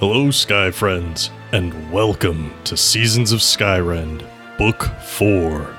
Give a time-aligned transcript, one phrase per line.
[0.00, 4.24] Hello, Sky friends, and welcome to Seasons of Skyrend,
[4.56, 5.74] Book 4.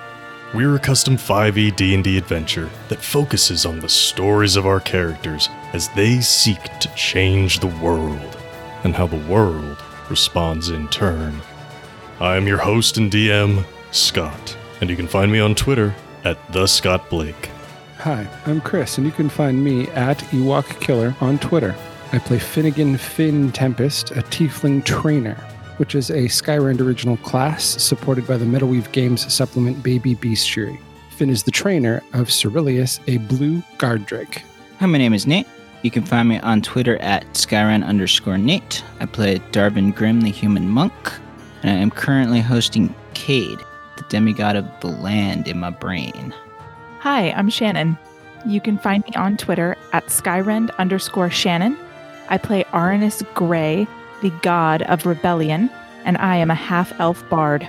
[0.54, 5.88] We're a custom 5e D&D adventure that focuses on the stories of our characters as
[5.95, 8.38] they seek to change the world,
[8.84, 11.40] and how the world responds in turn.
[12.20, 15.95] I am your host and DM, Scott, and you can find me on Twitter
[16.26, 17.52] at the Scott Blake.
[17.99, 21.73] Hi, I'm Chris, and you can find me at Ewok Killer on Twitter.
[22.12, 25.36] I play Finnegan Finn Tempest, a Tiefling Trainer,
[25.77, 30.80] which is a Skyrend original class supported by the Metalweave Games supplement Baby Bestiary.
[31.12, 34.41] Finn is the trainer of Cerilius, a blue guard drake.
[34.80, 35.45] Hi, my name is Nate.
[35.84, 38.84] You can find me on Twitter at Skyrend underscore Nate.
[38.99, 41.12] I play Darvin Grimm, the human monk,
[41.62, 43.60] and I am currently hosting Cade,
[43.98, 46.34] the demigod of the land in my brain.
[47.02, 47.99] Hi, I'm Shannon.
[48.48, 51.77] You can find me on Twitter at Skyrend underscore Shannon.
[52.30, 53.88] I play Aranus Grey,
[54.22, 55.70] the god of rebellion,
[56.05, 57.68] and I am a half elf bard.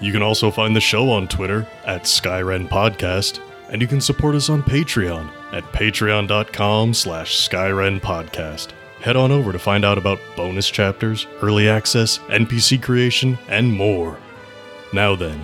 [0.00, 4.34] You can also find the show on Twitter at Skyrend Podcast, and you can support
[4.34, 8.68] us on Patreon at patreon.com slash Skyrend Podcast.
[9.00, 14.18] Head on over to find out about bonus chapters, early access, NPC creation, and more.
[14.92, 15.40] Now then,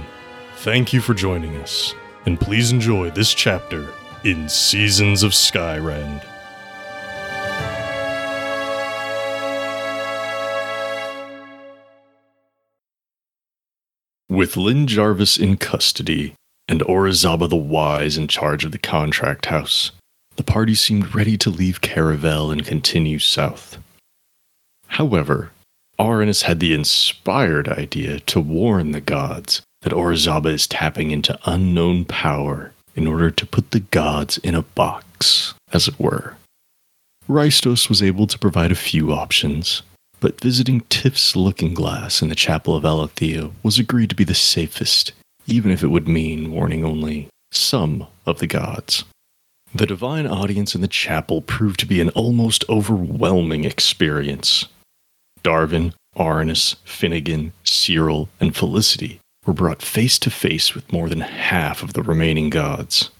[0.57, 1.95] thank you for joining us,
[2.27, 3.89] and please enjoy this chapter
[4.25, 6.25] in Seasons of Skyrend.
[14.31, 16.35] With Lynn Jarvis in custody
[16.69, 19.91] and Orizaba the Wise in charge of the contract house,
[20.37, 23.79] the party seemed ready to leave Caravel and continue south.
[24.87, 25.51] However,
[25.99, 32.05] Aranus had the inspired idea to warn the gods that Orizaba is tapping into unknown
[32.05, 36.37] power in order to put the gods in a box, as it were.
[37.29, 39.83] Rystos was able to provide a few options,
[40.21, 44.35] but visiting Tiff's looking glass in the chapel of Alethea was agreed to be the
[44.35, 45.13] safest,
[45.47, 49.05] even if it would mean warning only some of the gods.
[49.75, 54.67] The divine audience in the chapel proved to be an almost overwhelming experience.
[55.43, 61.83] Darvin, Aranus, Finnegan, Cyril, and Felicity were brought face to face with more than half
[61.83, 63.11] of the remaining gods.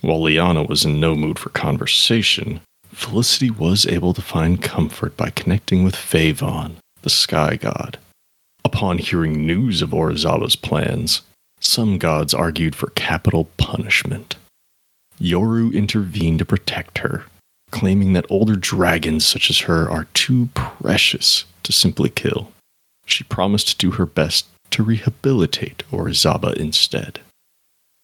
[0.00, 2.60] While Liana was in no mood for conversation,
[2.96, 7.98] Felicity was able to find comfort by connecting with Favon, the sky god.
[8.64, 11.20] Upon hearing news of Orizaba's plans,
[11.60, 14.36] some gods argued for capital punishment.
[15.20, 17.26] Yoru intervened to protect her,
[17.70, 22.50] claiming that older dragons such as her are too precious to simply kill.
[23.04, 27.20] She promised to do her best to rehabilitate Orizaba instead.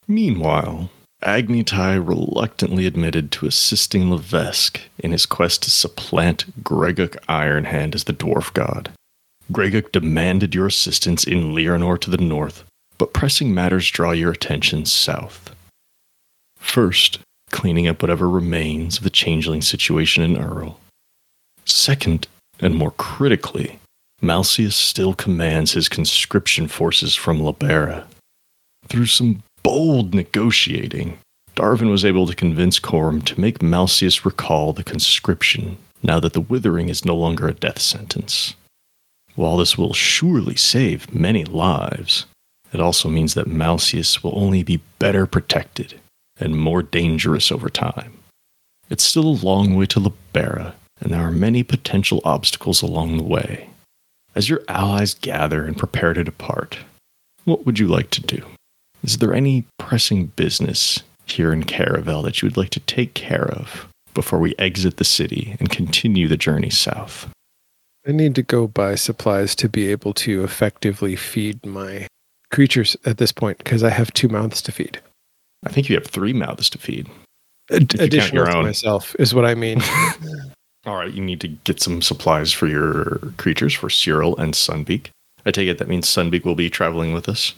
[0.07, 0.91] Meanwhile,
[1.23, 8.13] Agnitai reluctantly admitted to assisting Levesque in his quest to supplant Greguk Ironhand as the
[8.13, 8.91] dwarf god.
[9.53, 12.65] Greguk demanded your assistance in Leonor to the north,
[12.99, 15.55] but pressing matters draw your attention south.
[16.57, 17.19] First,
[17.51, 20.81] cleaning up whatever remains of the changeling situation in Earl.
[21.65, 22.27] Second,
[22.61, 23.79] and more critically,
[24.21, 28.07] Malcius still commands his conscription forces from Libera.
[28.89, 31.19] Through some bold negotiating,
[31.55, 36.41] Darvin was able to convince Corum to make Malcius recall the conscription now that the
[36.41, 38.55] withering is no longer a death sentence.
[39.35, 42.27] While this will surely save many lives,
[42.73, 46.01] it also means that Malcius will only be better protected
[46.39, 48.19] and more dangerous over time.
[48.91, 53.23] It's still a long way to Libera, and there are many potential obstacles along the
[53.23, 53.71] way.
[54.35, 56.79] As your allies gather and prepare to depart,
[57.45, 58.45] what would you like to do?
[59.03, 63.49] Is there any pressing business here in Caravel that you would like to take care
[63.49, 67.29] of before we exit the city and continue the journey south?
[68.07, 72.07] I need to go buy supplies to be able to effectively feed my
[72.51, 75.01] creatures at this point because I have two mouths to feed.
[75.65, 77.09] I think you have three mouths to feed.
[77.71, 78.65] Ad- additional to own.
[78.65, 79.81] myself is what I mean.
[80.85, 85.11] All right, you need to get some supplies for your creatures for Cyril and Sunbeak.
[85.47, 87.55] I take it that means Sunbeak will be traveling with us.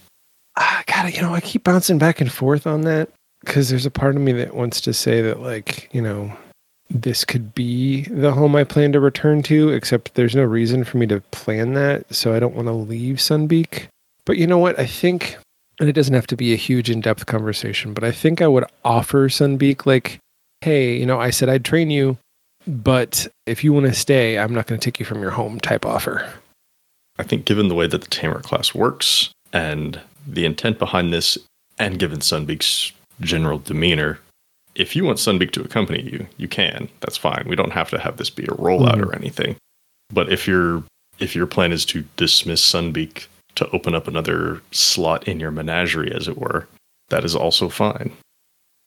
[0.56, 3.11] Ah, God, you know, I keep bouncing back and forth on that
[3.41, 6.33] because there's a part of me that wants to say that, like, you know,
[6.91, 10.99] this could be the home I plan to return to, except there's no reason for
[10.99, 12.15] me to plan that.
[12.15, 13.87] So I don't want to leave Sunbeak.
[14.25, 14.79] But you know what?
[14.79, 15.37] I think,
[15.81, 18.49] and it doesn't have to be a huge in depth conversation, but I think I
[18.49, 20.19] would offer Sunbeak, like,
[20.61, 22.17] hey, you know, I said I'd train you,
[22.67, 25.61] but if you want to stay, I'm not going to take you from your home
[25.61, 26.33] type offer.
[27.19, 31.37] I think, given the way that the Tamer class works and the intent behind this,
[31.79, 34.19] and given Sunbeak's general demeanor,
[34.75, 36.88] if you want Sunbeak to accompany you, you can.
[37.00, 37.44] That's fine.
[37.47, 39.06] We don't have to have this be a rollout Mhm.
[39.06, 39.56] or anything.
[40.12, 40.82] But if you're
[41.21, 46.12] if your plan is to dismiss Sunbeak to open up another slot in your menagerie,
[46.12, 46.67] as it were,
[47.09, 48.11] that is also fine.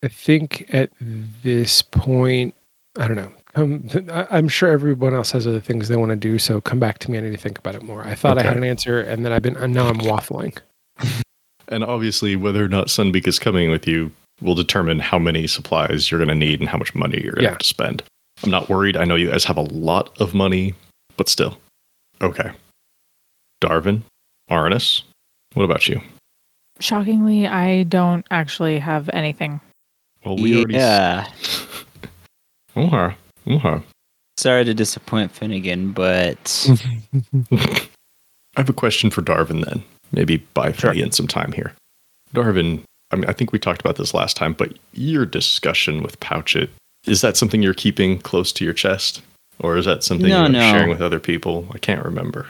[0.03, 2.53] I think at this point,
[2.99, 3.31] I don't know.
[3.55, 3.89] Um,
[4.29, 7.09] I'm sure everyone else has other things they want to do, so come back to
[7.11, 7.17] me.
[7.17, 8.03] I need to think about it more.
[8.05, 10.57] I thought I had an answer, and then I've been and now I'm waffling.
[11.69, 14.09] And obviously, whether or not Sunbeak is coming with you
[14.41, 17.39] will determine how many supplies you're going to need and how much money you're going
[17.39, 17.49] to Yeah.
[17.49, 18.03] have to spend.
[18.41, 18.95] I'm not worried.
[18.95, 20.75] I know you guys have a lot of money,
[21.17, 21.57] but still.
[22.21, 22.51] Okay.
[23.61, 24.03] Darvin,
[24.49, 25.01] Arnis,
[25.55, 25.99] what about you?
[26.79, 29.59] Shockingly, I don't actually have anything.
[30.23, 30.75] Well, we already.
[30.75, 31.27] yeah.
[32.77, 33.15] Okay.
[33.47, 33.81] Okay.
[34.37, 36.69] Sorry to disappoint Finnegan, but
[37.51, 37.89] I
[38.55, 39.83] have a question for Darvin then.
[40.11, 40.91] Maybe buy Sure.
[40.91, 41.73] Finnegan some time here.
[42.33, 46.19] Darvin, I mean, I think we talked about this last time, but your discussion with
[46.19, 46.69] Pouchit,
[47.05, 49.21] is that something you're keeping close to your chest?
[49.59, 50.71] Or is that something No, you're no.
[50.71, 51.67] sharing with other people?
[51.73, 52.45] I can't remember.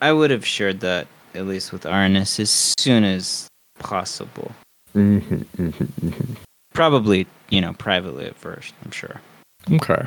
[0.00, 3.48] I would have shared that at least with Arnis as soon as
[3.80, 4.52] possible.
[4.94, 6.32] Mm-hmm,
[6.74, 9.20] Probably, you know, privately at first, I'm sure.
[9.70, 10.06] Okay.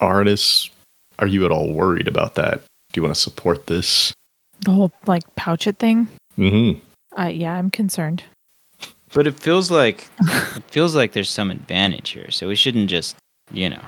[0.00, 0.70] Arnis,
[1.18, 2.58] are you at all worried about that?
[2.92, 4.12] Do you want to support this?
[4.60, 6.08] The whole like pouch it thing.
[6.38, 6.80] Mm-hmm.
[7.18, 8.22] Uh, yeah, I'm concerned.
[9.12, 13.16] But it feels like it feels like there's some advantage here, so we shouldn't just,
[13.52, 13.82] you know,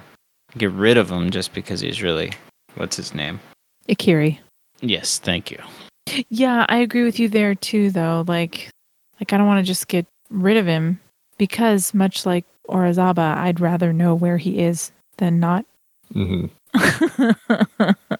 [0.57, 2.33] get rid of him just because he's really
[2.77, 3.41] what's his name?
[3.89, 4.39] Ikiri.
[4.81, 5.59] Yes, thank you.
[6.29, 8.25] Yeah, I agree with you there too though.
[8.27, 8.71] Like
[9.21, 11.01] like I don't want to just get rid of him
[11.37, 15.65] because much like Orizaba, I'd rather know where he is than not.
[16.15, 16.47] Mm-hmm.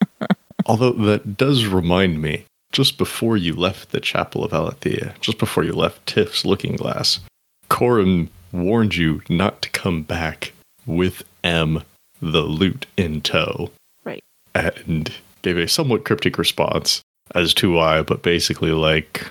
[0.69, 5.65] Although that does remind me, just before you left the Chapel of Alethea, just before
[5.65, 7.21] you left Tiff's Looking Glass,
[7.69, 10.53] Corin warned you not to come back
[10.87, 11.83] with M,
[12.21, 13.71] the loot in tow.
[14.05, 14.23] Right.
[14.55, 15.13] And
[15.43, 17.01] gave a somewhat cryptic response
[17.35, 19.27] as to why, but basically like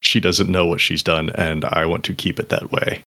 [0.00, 3.02] she doesn't know what she's done and I want to keep it that way.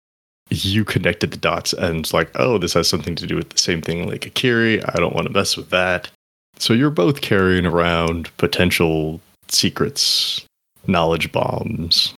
[0.50, 3.82] You connected the dots and like, oh, this has something to do with the same
[3.82, 4.84] thing like Akiri.
[4.94, 6.10] I don't want to mess with that.
[6.58, 9.20] So you're both carrying around potential
[9.50, 10.46] secrets,
[10.88, 12.14] knowledge bombs.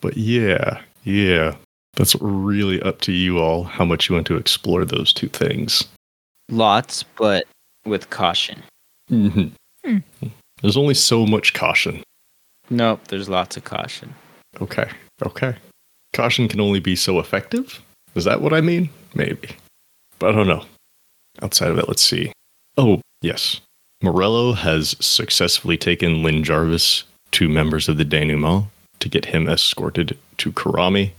[0.00, 1.56] But yeah, yeah,
[1.94, 5.84] that's really up to you all how much you want to explore those two things.
[6.50, 7.46] Lots, but
[7.84, 8.62] with caution.
[9.10, 9.48] Mm-hmm.
[9.84, 10.28] Hmm.
[10.60, 12.02] There's only so much caution.
[12.70, 14.14] Nope, there's lots of caution.
[14.60, 14.88] Okay,
[15.24, 15.56] okay.
[16.12, 17.80] Caution can only be so effective?
[18.14, 18.90] Is that what I mean?
[19.14, 19.50] Maybe.
[20.18, 20.64] But I don't know.
[21.42, 22.32] Outside of it, let's see.
[22.76, 23.60] Oh, yes.
[24.00, 27.02] Morello has successfully taken Lynn Jarvis,
[27.32, 28.66] two members of the denouement,
[29.00, 31.10] to get him escorted to Karami.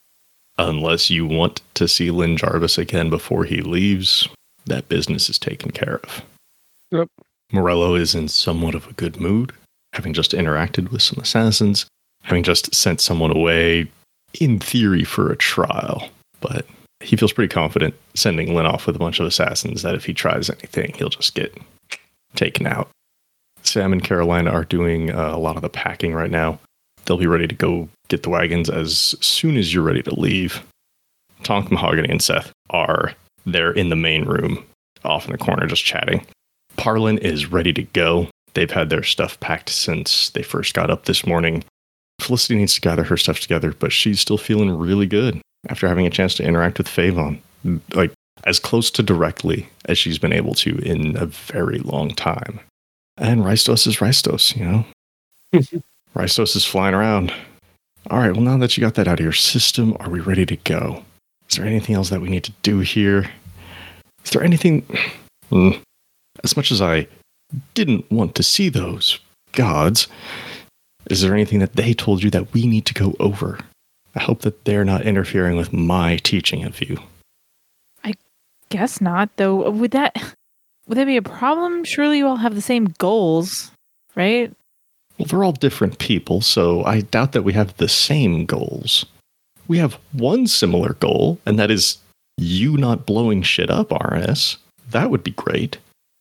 [0.57, 4.27] Unless you want to see Lynn Jarvis again before he leaves,
[4.65, 6.21] that business is taken care of.
[6.91, 7.09] Yep.
[7.51, 9.51] Morello is in somewhat of a good mood,
[9.93, 11.85] having just interacted with some assassins,
[12.23, 13.89] having just sent someone away,
[14.39, 16.09] in theory, for a trial.
[16.39, 16.65] But
[17.01, 20.13] he feels pretty confident sending Lynn off with a bunch of assassins that if he
[20.13, 21.57] tries anything, he'll just get
[22.35, 22.89] taken out.
[23.63, 26.59] Sam and Carolina are doing uh, a lot of the packing right now.
[27.05, 30.63] They'll be ready to go get the wagons as soon as you're ready to leave.
[31.43, 33.13] Tonk, Mahogany, and Seth are
[33.45, 34.63] there in the main room,
[35.03, 36.25] off in the corner, just chatting.
[36.77, 38.27] Parlin is ready to go.
[38.53, 41.63] They've had their stuff packed since they first got up this morning.
[42.19, 46.05] Felicity needs to gather her stuff together, but she's still feeling really good after having
[46.05, 47.39] a chance to interact with Favon.
[47.93, 48.11] Like,
[48.45, 52.59] as close to directly as she's been able to in a very long time.
[53.17, 54.85] And Rystos is Rystos, you know?
[56.15, 57.33] Rystos is flying around.
[58.09, 60.45] All right, well, now that you got that out of your system, are we ready
[60.45, 61.03] to go?
[61.49, 63.29] Is there anything else that we need to do here?
[64.23, 64.85] Is there anything.
[65.49, 65.71] Hmm.
[66.43, 67.07] As much as I
[67.73, 69.19] didn't want to see those
[69.53, 70.07] gods,
[71.09, 73.59] is there anything that they told you that we need to go over?
[74.15, 76.99] I hope that they're not interfering with my teaching of you.
[78.69, 79.69] Guess not, though.
[79.69, 80.15] Would that
[80.87, 81.83] would that be a problem?
[81.83, 83.71] Surely you all have the same goals,
[84.15, 84.51] right?
[85.17, 89.05] Well, they're all different people, so I doubt that we have the same goals.
[89.67, 91.97] We have one similar goal, and that is
[92.37, 94.57] you not blowing shit up, RS.
[94.89, 95.77] That would be great.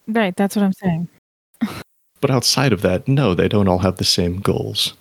[0.06, 1.08] Right, that's what I'm saying.
[2.20, 4.94] But outside of that, no, they don't all have the same goals,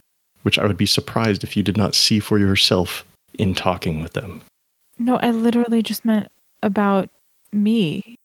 [0.43, 3.03] which I would be surprised if you did not see for yourself
[3.39, 4.43] in talking with them.
[4.99, 6.27] No, I literally just meant
[6.61, 7.09] about
[7.51, 8.15] me.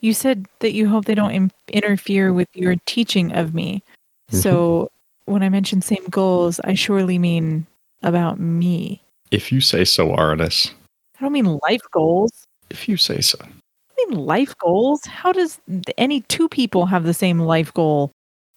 [0.00, 3.82] You said that you hope they don't Im- interfere with your teaching of me.
[4.30, 4.38] Mm-hmm.
[4.38, 4.90] So
[5.26, 7.66] when I mention same goals, I surely mean
[8.02, 9.02] about me.
[9.30, 10.70] If you say so, Arnis.
[11.18, 12.32] I don't mean life goals.
[12.70, 13.38] If you say so.
[13.42, 15.04] I mean life goals.
[15.04, 15.60] How does
[15.98, 18.10] any two people have the same life goal?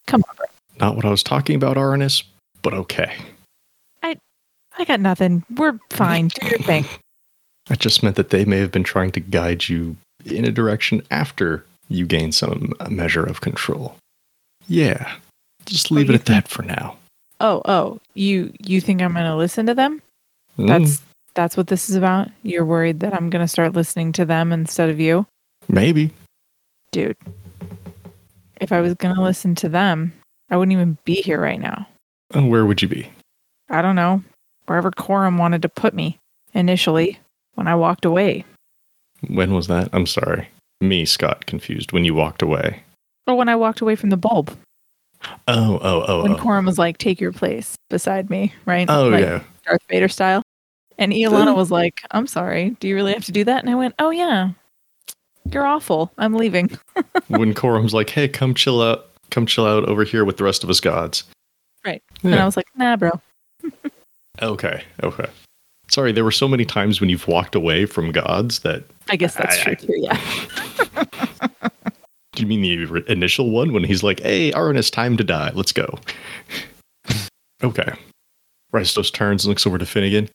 [0.08, 0.48] Come on.
[0.80, 2.24] Not what I was talking about, Arnis,
[2.62, 3.16] but okay.
[4.78, 5.44] I got nothing.
[5.56, 6.30] We're fine.
[6.30, 6.86] Do your thing.
[7.70, 11.02] I just meant that they may have been trying to guide you in a direction
[11.12, 13.96] after you gain some measure of control.
[14.68, 15.14] Yeah,
[15.66, 16.98] just leave it at that for now.
[17.40, 20.02] Oh, oh, you you think I'm gonna listen to them?
[20.58, 21.02] Mm, That's
[21.36, 22.30] that's what this is about.
[22.44, 25.26] You're worried that I'm gonna start listening to them instead of you,
[25.68, 26.12] maybe.
[26.92, 27.18] dude.
[28.62, 30.14] If I was gonna listen to them,
[30.50, 31.88] I wouldn't even be here right now.
[32.34, 33.10] And where would you be?
[33.70, 34.24] I don't know
[34.68, 36.18] wherever Corum wanted to put me
[36.54, 37.20] initially
[37.56, 38.46] when I walked away,
[39.28, 39.90] When was that?
[39.94, 40.50] I'm sorry.
[40.82, 42.84] Me, Scott, confused when you walked away.
[43.28, 44.56] or when I walked away from the bulb.
[45.48, 46.38] Oh, oh, oh, When oh.
[46.38, 48.90] Corum was like, "Take your place beside me," right?
[48.90, 49.42] Oh, like yeah.
[49.66, 50.42] Darth Vader style.
[50.98, 52.72] And Iolana was like, "I'm sorry.
[52.82, 54.50] Do you really have to do that?" And I went, "Oh yeah,
[55.52, 56.12] you're awful.
[56.18, 56.78] I'm leaving."
[57.30, 59.10] when Corum's like, hey, come chill out.
[59.32, 61.24] Come chill out over here with the rest of us gods.
[61.86, 62.04] Right.
[62.24, 63.12] And I was like, "Nah, bro."
[64.42, 65.28] Okay, okay.
[65.90, 68.84] Sorry, there were so many times when you've walked away from gods that.
[69.10, 69.94] I guess that's I- true I- too.
[69.98, 71.70] Yeah.
[72.36, 75.52] Do you mean the initial one when he's like, hey, Arnis, time to die.
[75.54, 76.00] Let's go.
[77.64, 77.94] okay.
[78.74, 80.30] Rystos turns and looks over to Finnegan.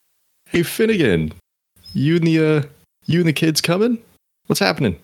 [0.48, 1.32] Hey, Finnegan,
[1.94, 2.62] you and the uh,
[3.06, 3.98] you and the kids coming?
[4.46, 4.96] What's happening?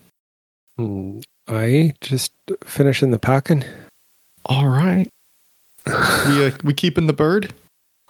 [0.79, 2.31] Hmm, I just
[2.65, 3.65] finishing the packing.
[4.47, 5.09] All right.
[5.87, 7.53] We uh, we keeping the bird?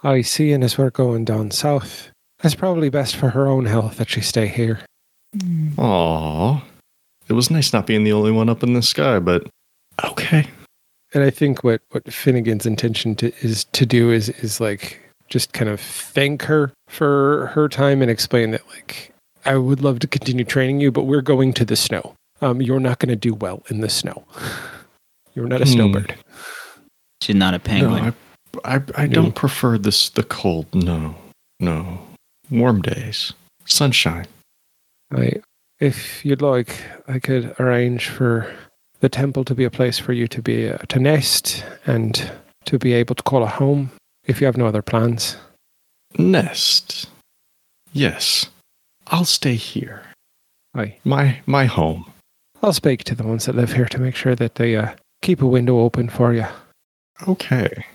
[0.03, 2.09] I see, and as we're going down south,
[2.45, 4.79] it's probably best for her own health that she stay here.
[5.77, 6.63] Aw.
[7.27, 9.47] It was nice not being the only one up in the sky, but
[10.03, 10.47] okay.
[11.13, 15.53] And I think what what Finnegan's intention to, is to do is is like just
[15.53, 19.11] kind of thank her for her time and explain that like
[19.45, 22.13] I would love to continue training you, but we're going to the snow.
[22.41, 24.23] Um, you're not going to do well in the snow.
[25.35, 25.71] You're not a Hmm.
[25.71, 26.15] snowbird.
[27.21, 28.05] She's not a penguin.
[28.05, 28.13] No,
[28.63, 29.13] I, I, I No.
[29.13, 30.73] don't prefer this the cold.
[30.73, 31.13] No,
[31.59, 31.99] no.
[32.49, 33.33] Warm days,
[33.65, 34.27] sunshine.
[35.11, 35.33] I,
[35.79, 38.53] if you'd like, I could arrange for
[38.99, 42.31] the temple to be a place for you to be uh, to nest and
[42.65, 43.91] to be able to call a home.
[44.25, 45.37] If you have no other plans,
[46.17, 47.07] Nest.
[47.93, 48.47] Yes,
[49.07, 50.03] I'll stay here.
[50.73, 52.11] I My my home.
[52.61, 55.41] I'll speak to the ones that live here to make sure that they uh, keep
[55.41, 56.45] a window open for you.
[57.27, 57.85] Okay.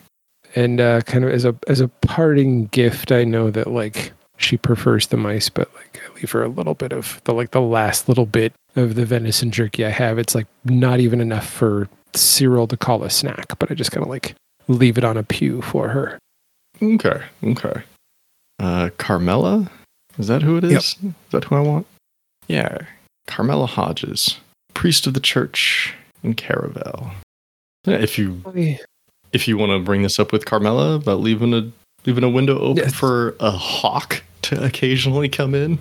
[0.55, 4.57] And uh, kind of as a as a parting gift, I know that like she
[4.57, 7.61] prefers the mice, but like I leave her a little bit of the like the
[7.61, 10.19] last little bit of the venison jerky I have.
[10.19, 14.03] It's like not even enough for Cyril to call a snack, but I just kind
[14.03, 14.35] of like
[14.69, 16.19] leave it on a pew for her.
[16.83, 17.23] Okay.
[17.45, 17.83] Okay.
[18.59, 19.71] Uh, Carmela.
[20.19, 20.97] Is that who it is?
[21.03, 21.13] Yep.
[21.13, 21.87] Is that who I want?
[22.49, 22.79] Yeah.
[23.27, 24.39] Carmela Hodges,
[24.75, 27.11] priest of the church in Caravel.
[27.85, 28.43] Yeah, if you
[29.33, 31.71] if you want to bring this up with Carmela about leaving a
[32.07, 32.95] leaving a window open Yes.
[32.95, 35.79] for a hawk to occasionally come in.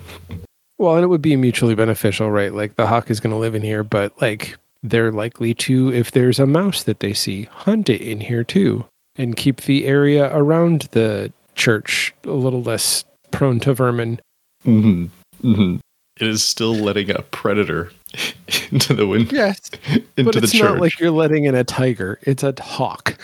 [0.78, 2.52] Well, and it would be mutually beneficial, right?
[2.54, 6.10] Like the hawk is going to live in here, but like they're likely to, if
[6.12, 8.86] there's a mouse that they see, hunt it in here too,
[9.16, 14.20] and keep the area around the church a little less prone to vermin.
[14.64, 15.06] hmm
[15.42, 15.76] hmm
[16.18, 17.90] It is still letting a predator
[18.70, 19.60] into the window Yes,
[20.16, 20.62] into but the it's church.
[20.62, 23.18] not like you're letting in a tiger; it's a hawk.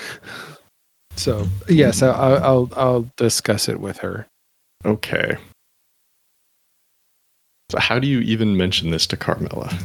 [1.16, 4.26] So yes, I- I'll I'll, I'll discuss it with her.
[4.84, 5.36] okay.
[7.70, 9.76] So how do you even mention this to Carmela?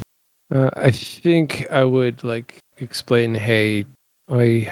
[0.54, 3.86] Uh, I think I would like explain, hey,
[4.30, 4.72] I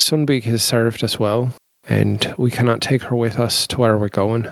[0.00, 1.52] Sunbeak has served us well,
[1.86, 4.46] and we cannot take her with us to where we're going.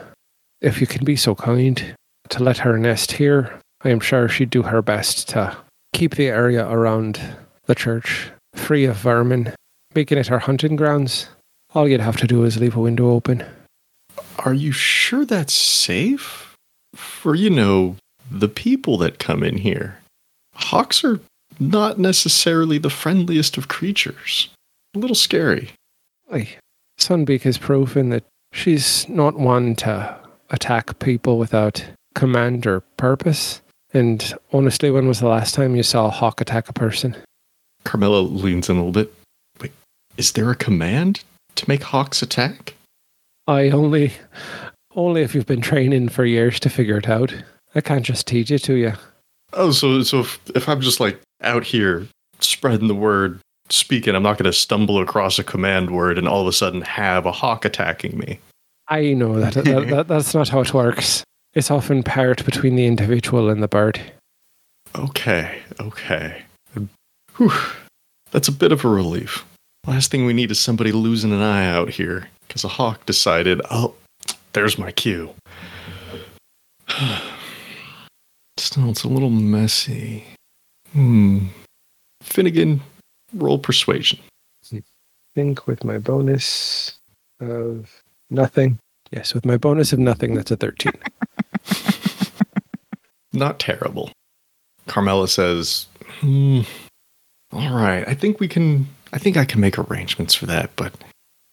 [0.61, 1.95] If you can be so kind
[2.29, 5.57] to let her nest here, I am sure she'd do her best to
[5.95, 7.19] keep the area around
[7.65, 9.55] the church free of vermin,
[9.95, 11.29] making it our hunting grounds.
[11.75, 13.45] All you'd have to do is leave a window open.
[14.39, 16.55] Are you sure that's safe?
[16.95, 17.97] For, you know,
[18.31, 19.99] the people that come in here.
[20.55, 21.21] Hawks are
[21.59, 24.49] not necessarily the friendliest of creatures.
[24.95, 25.71] A little scary.
[26.33, 26.57] Aye.
[26.99, 30.19] Sunbeak has proven that she's not one to
[30.51, 33.61] attack people without command or purpose.
[33.93, 37.17] And honestly, when was the last time you saw a hawk attack a person?
[37.85, 39.15] Carmela leans in a little bit.
[39.61, 39.73] Wait,
[40.17, 41.23] is there a command
[41.57, 42.75] to make hawks attack?
[43.47, 44.13] I only,
[44.95, 47.35] only if you've been training for years to figure it out.
[47.75, 48.93] I can't just teach it to you.
[49.53, 52.07] Oh, so so if, if I'm just like out here
[52.41, 56.41] spreading the word, speaking, I'm not going to stumble across a command word and all
[56.41, 58.39] of a sudden have a hawk attacking me.
[58.89, 61.25] I know that, that, that that's not how it works.
[61.55, 64.01] It's often paired between the individual and the bird.
[64.95, 66.43] Okay, okay.
[67.37, 67.53] Whew.
[68.31, 69.45] That's a bit of a relief.
[69.87, 73.61] Last thing we need is somebody losing an eye out here because a hawk decided,
[73.71, 73.95] oh,
[74.53, 75.31] there's my cue.
[78.59, 80.25] Still, it's a little messy.
[80.93, 81.47] Hmm.
[82.23, 82.81] Finnegan,
[83.33, 84.19] roll persuasion.
[85.35, 86.99] think with my bonus
[87.41, 88.79] of nothing.
[89.11, 90.93] Yes, with my bonus of nothing, that's a 13.
[93.33, 94.11] Not terrible.
[94.87, 95.87] Carmela says,
[96.21, 96.63] hmm,
[97.53, 100.93] all right, I think we can, I think I can make arrangements for that, but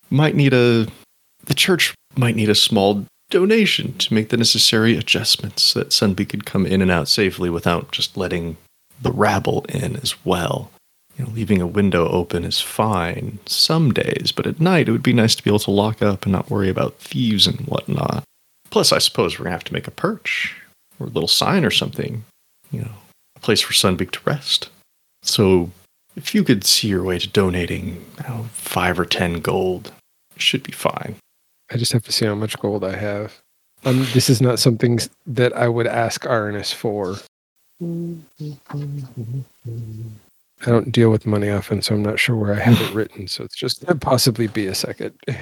[0.09, 0.87] might need a,
[1.45, 6.29] the church might need a small donation to make the necessary adjustments so that Sunbeak
[6.29, 8.57] could come in and out safely without just letting
[9.01, 10.71] the rabble in as well.
[11.17, 15.03] You know, leaving a window open is fine some days, but at night it would
[15.03, 18.23] be nice to be able to lock up and not worry about thieves and whatnot.
[18.71, 20.55] Plus, I suppose we're gonna have to make a perch
[20.99, 22.23] or a little sign or something,
[22.71, 22.95] you know,
[23.35, 24.69] a place for Sunbeak to rest.
[25.21, 25.69] So,
[26.15, 29.91] if you could see your way to donating know, five or ten gold,
[30.37, 31.15] should be fine.
[31.71, 33.41] I just have to see how much gold I have.
[33.85, 37.17] Um, this is not something that I would ask Arnis for.
[40.61, 43.27] I don't deal with money often, so I'm not sure where I have it written.
[43.27, 45.13] So it's just it'd possibly be a second.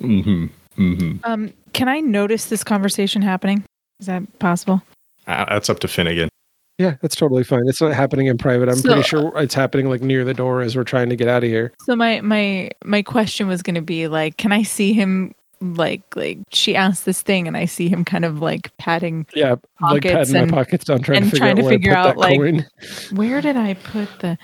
[0.00, 0.46] Mm-hmm.
[0.78, 1.18] Mm-hmm.
[1.24, 3.62] Um, can I notice this conversation happening?
[4.00, 4.82] Is that possible?
[5.26, 6.30] Uh, that's up to Finnegan.
[6.78, 7.62] Yeah, that's totally fine.
[7.68, 8.68] It's not happening in private.
[8.68, 11.28] I'm So- pretty sure it's happening like near the door as we're trying to get
[11.28, 11.72] out of here.
[11.84, 16.02] So my my my question was going to be like, can I see him like
[16.16, 19.26] like she asked this thing, and I see him kind of like patting.
[19.34, 21.68] Yeah, like Pockets patting and- my pockets down, trying to and figure trying out to
[21.68, 22.66] figure out, like- coin.
[23.12, 24.38] Where did I put the?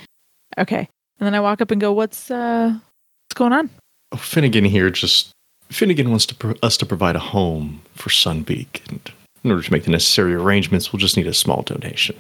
[0.59, 3.69] Okay, and then I walk up and go, "What's uh, what's going on?"
[4.13, 5.31] Oh, Finnegan here just
[5.71, 9.01] Finnegan wants to pro- us to provide a home for Sunbeak, and
[9.45, 12.17] in order to make the necessary arrangements, we'll just need a small donation.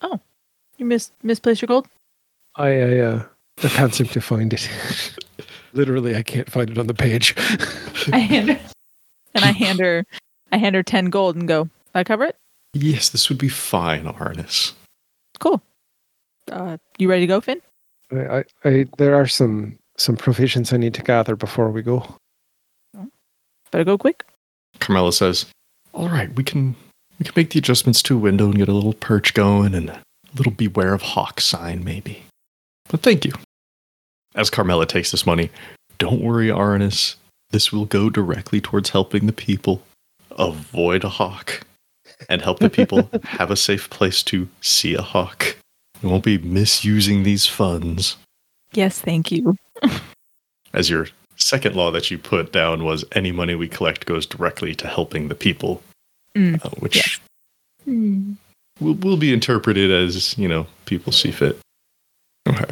[0.00, 0.20] Oh,
[0.78, 1.88] you mis misplaced your gold.
[2.56, 3.24] I, I, uh,
[3.62, 4.68] I can't seem to find it.
[5.72, 7.34] Literally, I can't find it on the page.
[8.12, 8.60] I hand her,
[9.34, 10.06] and I hand her,
[10.52, 11.68] I hand her ten gold and go.
[11.94, 12.36] I cover it.
[12.72, 14.72] Yes, this would be fine, Arnis.
[15.38, 15.62] Cool.
[16.50, 17.60] Uh, you ready to go, Finn?
[18.12, 22.16] I, I, I, there are some some provisions I need to gather before we go.
[23.70, 24.24] Better go quick.
[24.78, 25.46] Carmela says,
[25.96, 26.76] "All right, we can
[27.18, 29.88] we can make the adjustments to a window and get a little perch going and
[29.88, 30.02] a
[30.36, 32.24] little beware of hawk sign maybe.
[32.88, 33.32] But thank you."
[34.34, 35.50] As Carmela takes this money,
[35.96, 37.16] don't worry, Arnis.
[37.50, 39.82] This will go directly towards helping the people
[40.32, 41.62] avoid a hawk
[42.28, 45.56] and help the people have a safe place to see a hawk.
[46.02, 48.16] We won't be misusing these funds.
[48.74, 49.56] Yes, thank you.
[50.74, 54.74] As your second law that you put down was any money we collect goes directly
[54.74, 55.82] to helping the people,
[56.34, 57.18] Mm, uh, which yes.
[57.84, 58.32] Hmm.
[58.78, 61.58] will, will be interpreted as, you know, people see fit.
[62.46, 62.64] Okay.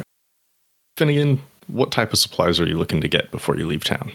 [0.97, 4.11] Finnegan, what type of supplies are you looking to get before you leave town?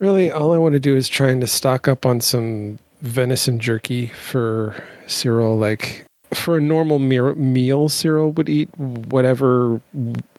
[0.00, 4.06] Really, all I want to do is trying to stock up on some venison jerky
[4.08, 5.56] for Cyril.
[5.56, 6.04] Like
[6.38, 9.80] for a normal meal, meal Cyril would eat whatever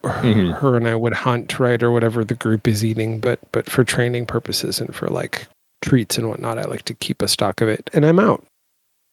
[0.04, 0.58] her, Mhm.
[0.58, 3.20] her and I would hunt, right, or whatever the group is eating.
[3.20, 5.46] But but for training purposes and for like
[5.82, 7.88] treats and whatnot, I like to keep a stock of it.
[7.92, 8.44] And I'm out.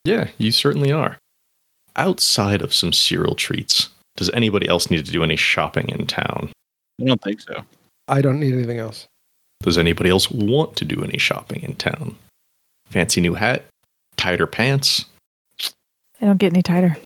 [0.03, 1.17] Yeah, you certainly are.
[1.95, 6.51] Outside of some cereal treats, does anybody else need to do any shopping in town?
[7.01, 7.63] I don't think so.
[8.07, 9.05] I don't need anything else.
[9.61, 12.15] Does anybody else want to do any shopping in town?
[12.89, 13.65] Fancy new hat?
[14.17, 15.05] Tighter pants?
[16.21, 16.97] I don't get any tighter.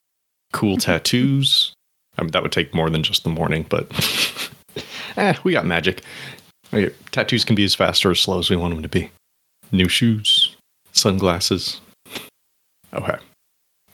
[0.54, 1.74] Cool tattoos?
[2.17, 3.88] I mean, that would take more than just the morning, but
[5.17, 6.02] eh, we got magic.
[7.12, 9.10] Tattoos can be as fast or as slow as we want them to be.
[9.72, 10.56] New shoes,
[10.91, 11.82] sunglasses.
[12.93, 13.17] Okay.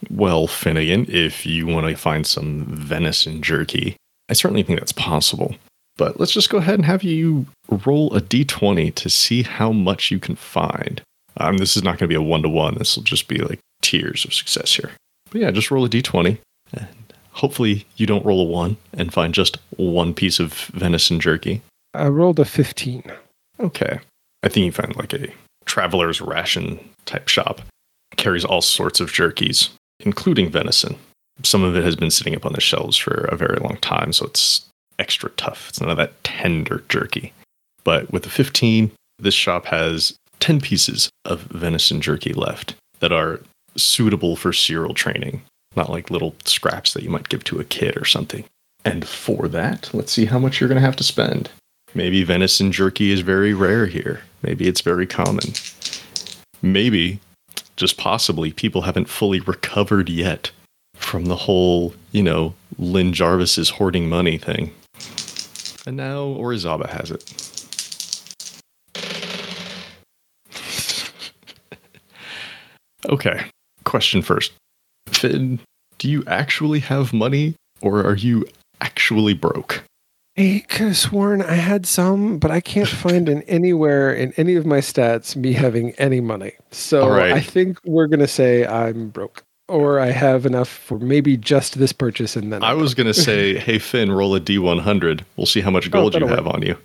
[0.10, 3.96] Well, Finnegan, if you want to find some venison jerky,
[4.30, 5.56] I certainly think that's possible.
[5.98, 7.46] But let's just go ahead and have you
[7.86, 11.02] roll a d20 to see how much you can find.
[11.38, 12.76] Um, this is not going to be a one to one.
[12.76, 14.92] This will just be like tiers of success here.
[15.32, 16.38] But yeah, just roll a d20,
[16.74, 21.62] and hopefully you don't roll a one and find just one piece of venison jerky.
[21.94, 23.04] I rolled a 15.
[23.60, 24.00] Okay.
[24.44, 25.28] I think you find like a
[25.66, 27.62] traveler's ration type shop.
[28.18, 30.96] Carries all sorts of jerkies, including venison.
[31.44, 34.14] Some of it has been sitting up on the shelves for a very long time,
[34.14, 34.66] so it's
[35.00, 35.68] extra tough.
[35.70, 37.34] It's none of that tender jerky.
[37.84, 43.42] But with the 15, this shop has 10 pieces of venison jerky left that are
[43.78, 45.42] suitable for serial training,
[45.76, 48.46] not like little scraps that you might give to a kid or something.
[48.84, 51.50] And for that, let's see how much you're going to have to spend.
[51.96, 54.22] Maybe venison jerky is very rare here.
[54.44, 55.54] Maybe it's very common.
[56.62, 57.20] Maybe,
[57.78, 60.52] just possibly, people haven't fully recovered yet
[60.96, 64.74] from the whole, you know, Lynn Jarvis's hoarding money thing.
[65.88, 67.42] And now Orizaba has it.
[73.10, 73.46] okay,
[73.86, 74.52] question first.
[75.08, 75.60] Finn,
[75.98, 78.46] do you actually have money or are you
[78.82, 79.84] actually broke?
[80.38, 84.56] I could have sworn I had some, but I can't find in anywhere in any
[84.56, 86.54] of my stats me having any money.
[86.72, 87.32] So right.
[87.32, 91.94] I think we're gonna say I'm broke, or I have enough for maybe just this
[91.94, 95.22] purchase, and then I I'm was going to say, hey, Finn, roll a D100.
[95.38, 96.78] We'll see how much gold you that'll have on you.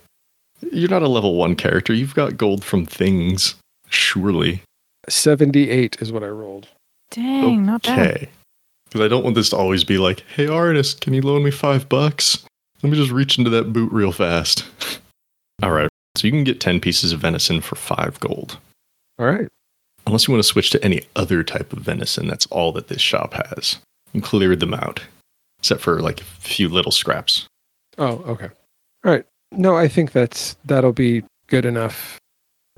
[0.71, 1.93] You're not a level one character.
[1.93, 3.55] You've got gold from things,
[3.89, 4.61] surely.
[5.09, 6.67] 78 is what I rolled.
[7.11, 7.99] Dang, not bad.
[7.99, 8.29] Okay.
[8.85, 11.51] Because I don't want this to always be like, hey, artist, can you loan me
[11.51, 12.43] five bucks?
[12.81, 14.65] Let me just reach into that boot real fast.
[15.63, 15.89] All right.
[16.17, 18.57] So you can get 10 pieces of venison for five gold.
[19.19, 19.47] All right.
[20.07, 23.01] Unless you want to switch to any other type of venison, that's all that this
[23.01, 23.77] shop has.
[24.13, 24.99] You cleared them out,
[25.59, 27.45] except for like a few little scraps.
[27.99, 28.49] Oh, okay.
[29.05, 29.25] All right.
[29.51, 32.17] No, I think that's that'll be good enough.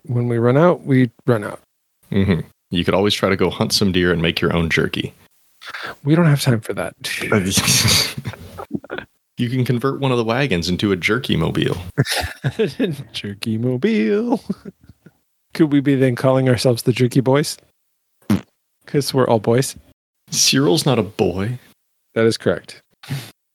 [0.03, 1.61] When we run out, we run out.
[2.09, 2.41] hmm
[2.73, 5.13] You could always try to go hunt some deer and make your own jerky.
[6.03, 6.95] We don't have time for that.
[9.37, 11.77] you can convert one of the wagons into a jerky mobile.
[13.13, 14.41] jerky mobile.
[15.53, 17.57] Could we be then calling ourselves the Jerky Boys?
[18.85, 19.75] Because we're all boys.
[20.31, 21.59] Cyril's not a boy,
[22.15, 22.81] That is correct.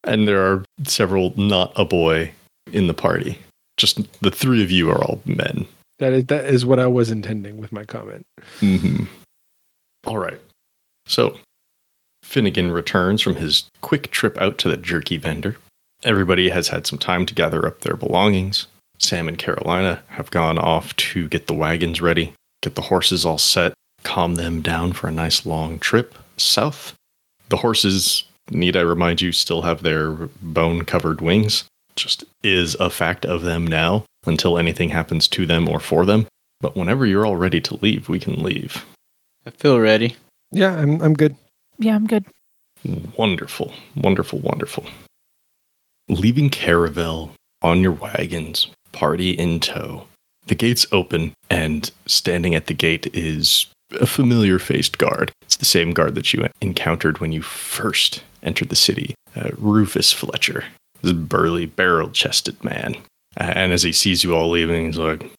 [0.04, 2.30] and there are several not a boy
[2.72, 3.38] in the party.
[3.76, 5.66] Just the three of you are all men.
[5.98, 8.26] That is that is what I was intending with my comment.
[8.60, 9.04] Mm-hmm.
[10.06, 10.40] All right.
[11.06, 11.36] So
[12.22, 15.56] Finnegan returns from his quick trip out to the jerky vendor.
[16.04, 18.66] Everybody has had some time to gather up their belongings.
[18.98, 22.32] Sam and Carolina have gone off to get the wagons ready,
[22.62, 26.94] get the horses all set, calm them down for a nice long trip south.
[27.48, 31.64] The horses, need I remind you, still have their bone covered wings.
[31.96, 36.26] Just is a fact of them now until anything happens to them or for them.
[36.60, 38.84] But whenever you're all ready to leave, we can leave.
[39.46, 40.16] I feel ready.
[40.50, 41.36] Yeah, I'm I'm good.
[41.78, 42.24] Yeah, I'm good.
[43.16, 44.86] Wonderful, wonderful, wonderful.
[46.08, 50.06] Leaving Caravel on your wagons, party in tow.
[50.46, 53.66] The gates open, and standing at the gate is
[54.00, 55.30] a familiar faced guard.
[55.42, 60.12] It's the same guard that you encountered when you first entered the city, uh, Rufus
[60.12, 60.64] Fletcher,
[61.02, 62.96] this burly, barrel chested man.
[63.38, 65.30] And as he sees you all leaving, he's like,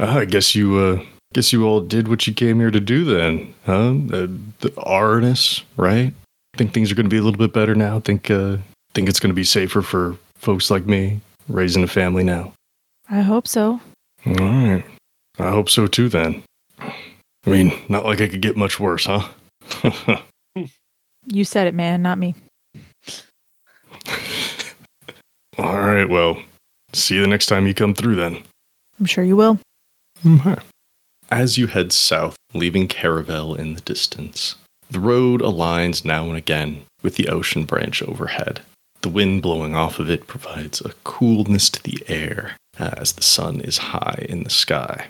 [0.00, 3.04] "Ah, I guess you, uh, guess you all did what you came here to do
[3.04, 3.90] then, huh?
[4.12, 4.26] Uh,
[4.60, 6.14] the Arnis, right?
[6.56, 8.00] think things are going to be a little bit better now.
[8.00, 8.56] Think uh,
[8.94, 12.52] think it's going to be safer for folks like me raising a family now.
[13.08, 13.80] I hope so.
[14.26, 14.84] All right,
[15.38, 16.08] I hope so too.
[16.08, 16.42] Then,
[16.78, 16.94] I
[17.46, 19.28] mean, not like I could get much worse, huh?
[21.26, 22.34] You said it, man, not me.
[25.58, 26.42] All right, well,
[26.94, 28.42] see you the next time you come through then.
[28.98, 29.58] I'm sure you will.
[30.24, 30.54] Mm-hmm.
[31.30, 34.56] As you head south, leaving Caravel in the distance,
[34.90, 38.60] the road aligns now and again with the ocean branch overhead.
[39.00, 43.60] The wind blowing off of it provides a coolness to the air as the sun
[43.60, 45.08] is high in the sky.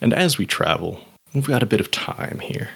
[0.00, 2.70] And as we travel, we've got a bit of time here.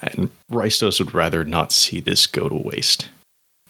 [0.00, 3.08] And Rystos would rather not see this go to waste.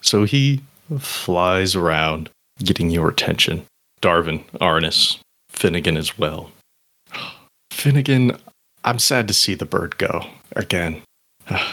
[0.00, 0.62] So he
[0.98, 2.28] flies around,
[2.62, 3.64] getting your attention.
[4.02, 6.50] Darvin, Arnis, Finnegan as well.
[7.70, 8.36] Finnegan,
[8.84, 11.02] I'm sad to see the bird go again.
[11.50, 11.70] I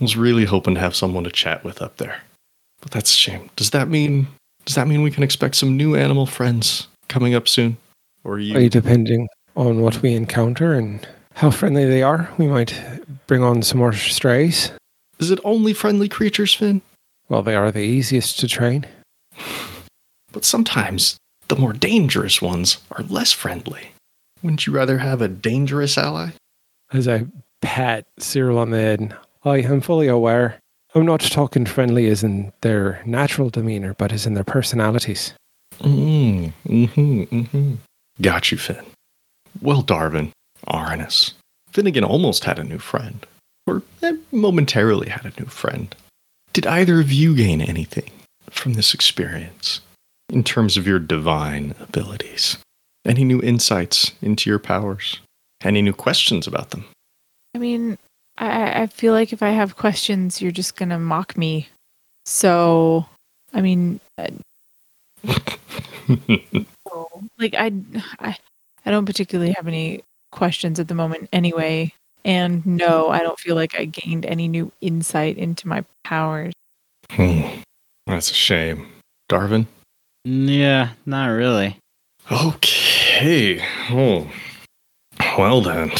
[0.00, 2.22] was really hoping to have someone to chat with up there.
[2.80, 3.50] But that's a shame.
[3.56, 4.28] Does that mean
[4.64, 7.78] does that mean we can expect some new animal friends coming up soon?
[8.22, 12.28] Or are you, Are you depending on what we encounter and how friendly they are?
[12.36, 12.78] We might
[13.26, 14.70] bring on some more strays.
[15.18, 16.82] Is it only friendly creatures, Finn?
[17.30, 18.86] Well, they are the easiest to train.
[20.38, 21.16] But sometimes
[21.48, 23.90] the more dangerous ones are less friendly.
[24.40, 26.30] Wouldn't you rather have a dangerous ally?
[26.92, 27.26] As I
[27.60, 30.60] pat Cyril on the head, I am fully aware.
[30.94, 35.34] I'm not talking friendly as in their natural demeanor, but as in their personalities.
[35.80, 37.74] Mm, mm-hmm, mm-hmm.
[38.20, 38.86] Got you, Finn.
[39.60, 40.30] Well, Darvin,
[40.68, 41.32] Arnis,
[41.72, 43.26] Finnegan almost had a new friend,
[43.66, 45.96] or eh, momentarily had a new friend.
[46.52, 48.12] Did either of you gain anything
[48.50, 49.80] from this experience
[50.28, 52.58] in terms of your divine abilities?
[53.04, 55.20] Any new insights into your powers?
[55.62, 56.84] Any new questions about them?
[57.54, 57.98] I mean,
[58.36, 61.68] I, I feel like if I have questions, you're just gonna mock me.
[62.26, 63.06] So,
[63.54, 64.28] I mean, uh,
[67.38, 67.72] like I,
[68.18, 68.36] I,
[68.84, 71.92] I don't particularly have any questions at the moment, anyway.
[72.24, 76.52] And no, I don't feel like I gained any new insight into my powers.
[77.10, 77.60] Hmm.
[78.06, 78.88] That's a shame.
[79.30, 79.66] Darvin?
[80.30, 81.78] Yeah, not really.
[82.30, 83.64] Okay.
[83.90, 84.30] Oh.
[85.38, 85.90] Well then.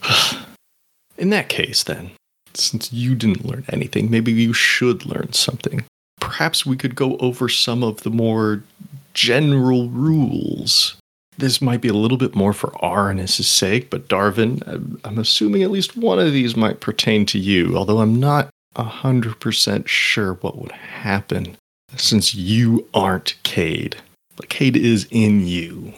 [1.18, 2.12] In that case, then,
[2.54, 5.84] since you didn't learn anything, maybe you should learn something.
[6.20, 8.62] Perhaps we could go over some of the more
[9.12, 10.96] general rules.
[11.36, 15.72] This might be a little bit more for Arnis' sake, but Darvin, I'm assuming at
[15.72, 20.72] least one of these might pertain to you, although I'm not 100% sure what would
[20.72, 21.56] happen
[21.96, 23.96] since you aren't Cade.
[24.36, 25.92] But Cade is in you.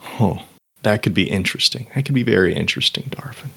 [0.00, 0.38] Huh.
[0.82, 1.86] That could be interesting.
[1.94, 3.50] That could be very interesting, Darvin.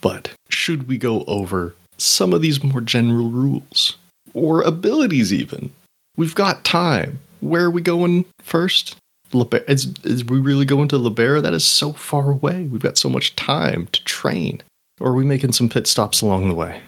[0.00, 3.96] But should we go over some of these more general rules?
[4.34, 5.72] Or abilities, even?
[6.16, 7.20] We've got time.
[7.40, 8.96] Where are we going first?
[9.32, 11.40] Liber- is, is we really going to Libera?
[11.40, 12.64] That is so far away.
[12.64, 14.62] We've got so much time to train.
[15.00, 16.80] Or are we making some pit stops along the way?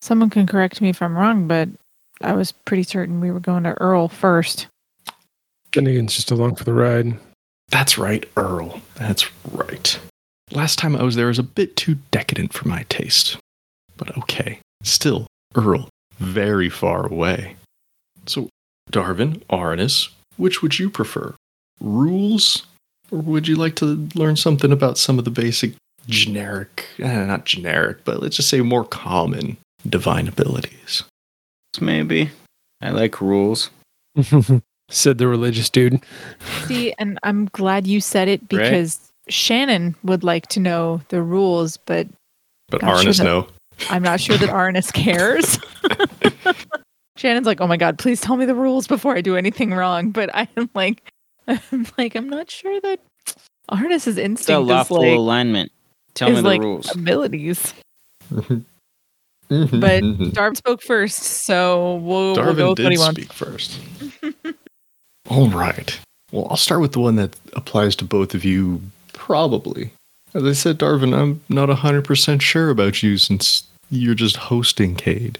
[0.00, 1.68] Someone can correct me if I'm wrong, but
[2.20, 4.66] I was pretty certain we were going to Earl first.
[5.72, 7.18] Finnegan's just along for the ride.
[7.68, 8.80] That's right, Earl.
[8.94, 9.98] That's right.
[10.50, 13.36] Last time I was there was a bit too decadent for my taste.
[13.96, 14.60] But okay.
[14.82, 17.56] Still, Earl, very far away.
[18.26, 18.48] So,
[18.90, 21.34] Darvin, Arnis, which would you prefer?
[21.80, 22.64] Rules?
[23.10, 25.72] Or would you like to learn something about some of the basic
[26.06, 31.04] generic, eh, not generic, but let's just say more common divine abilities?
[31.80, 32.30] Maybe.
[32.80, 33.70] I like rules.
[34.90, 36.00] Said the religious dude.
[36.64, 41.76] See, and I'm glad you said it because Shannon would like to know the rules,
[41.76, 42.08] but
[42.68, 43.48] But Not sure Arnis, no.
[43.90, 45.58] I'm not sure that Arnis cares.
[47.16, 50.10] Shannon's like, "Oh my god, please tell me the rules before I do anything wrong."
[50.10, 51.02] But I'm like,
[51.46, 53.00] I'm like, I'm not sure that
[53.70, 55.70] Arnis's It's instinct is lawful like, alignment.
[56.14, 56.94] Tell me the like rules.
[56.94, 57.74] abilities.
[59.48, 63.20] But But Darv spoke first, so we'll, we'll go Darvin with what he did wants.
[63.20, 63.80] speak first.
[65.30, 65.98] All right.
[66.32, 68.82] Well, I'll start with the one that applies to both of you,
[69.12, 69.90] probably.
[70.34, 75.38] As I said, Darvin, I'm not 100% sure about you since you're just hosting Cade.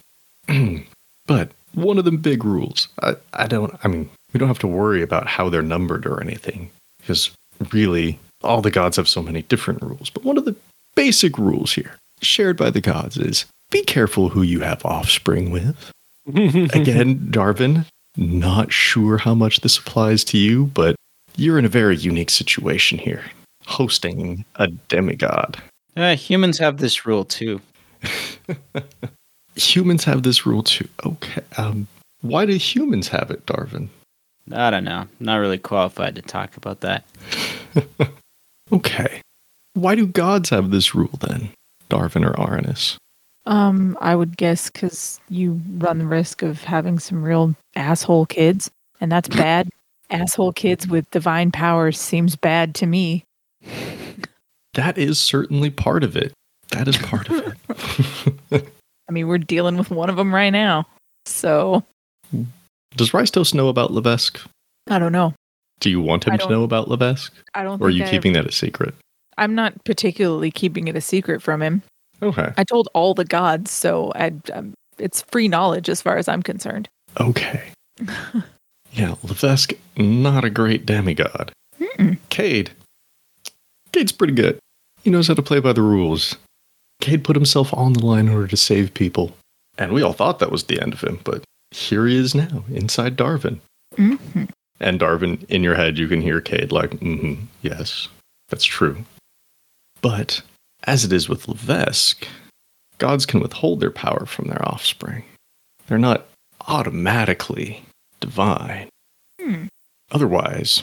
[1.26, 4.66] but one of the big rules, I, I don't, I mean, we don't have to
[4.66, 7.30] worry about how they're numbered or anything, because
[7.72, 10.08] really, all the gods have so many different rules.
[10.10, 10.56] But one of the
[10.94, 15.90] basic rules here, shared by the gods, is be careful who you have offspring with.
[16.26, 20.96] Again, Darvin, not sure how much this applies to you, but
[21.36, 23.24] you're in a very unique situation here,
[23.66, 25.56] hosting a demigod.
[25.96, 27.60] Uh, humans have this rule too.
[29.56, 30.88] Humans have this rule too.
[31.04, 31.42] Okay.
[31.56, 31.88] Um,
[32.20, 33.88] why do humans have it, Darvin?
[34.52, 35.08] I don't know.
[35.18, 37.04] Not really qualified to talk about that.
[38.72, 39.22] Okay.
[39.74, 41.50] Why do gods have this rule then,
[41.88, 42.96] Darvin or Arnis?
[43.48, 48.70] Um, I would guess because you run the risk of having some real asshole kids,
[49.00, 49.68] and that's bad.
[50.10, 53.24] asshole kids with divine powers seems bad to me.
[54.74, 56.32] That is certainly part of it.
[56.72, 57.54] That is part of
[58.52, 58.68] it.
[59.08, 60.86] I mean, we're dealing with one of them right now,
[61.24, 61.82] so
[62.96, 64.38] Does Toast know about Levesque?
[64.88, 65.32] I don't know.
[65.80, 67.32] Do you want him to know about Levesque?
[67.54, 67.80] I don't.
[67.80, 68.94] Or are you I- keeping that a secret?
[69.38, 71.82] I'm not particularly keeping it a secret from him.
[72.22, 72.52] Okay.
[72.56, 76.42] I told all the gods, so I, um, it's free knowledge as far as I'm
[76.42, 76.88] concerned.
[77.20, 77.62] Okay.
[78.92, 81.52] yeah, Levesque, not a great demigod.
[81.80, 82.18] Mm-mm.
[82.28, 82.70] Cade.
[83.92, 84.58] Cade's pretty good.
[85.02, 86.36] He knows how to play by the rules.
[87.00, 89.32] Cade put himself on the line in order to save people.
[89.78, 92.64] And we all thought that was the end of him, but here he is now,
[92.72, 93.60] inside Darvin.
[93.96, 94.16] hmm
[94.80, 98.08] And Darvin, in your head, you can hear Cade like, mm-hmm, yes,
[98.48, 99.04] that's true.
[100.00, 100.42] But
[100.84, 102.26] as it is with Levesque,
[102.98, 105.24] gods can withhold their power from their offspring.
[105.86, 106.26] They're not
[106.66, 107.82] automatically
[108.20, 108.88] divine.
[109.40, 109.64] Hmm.
[110.10, 110.82] Otherwise,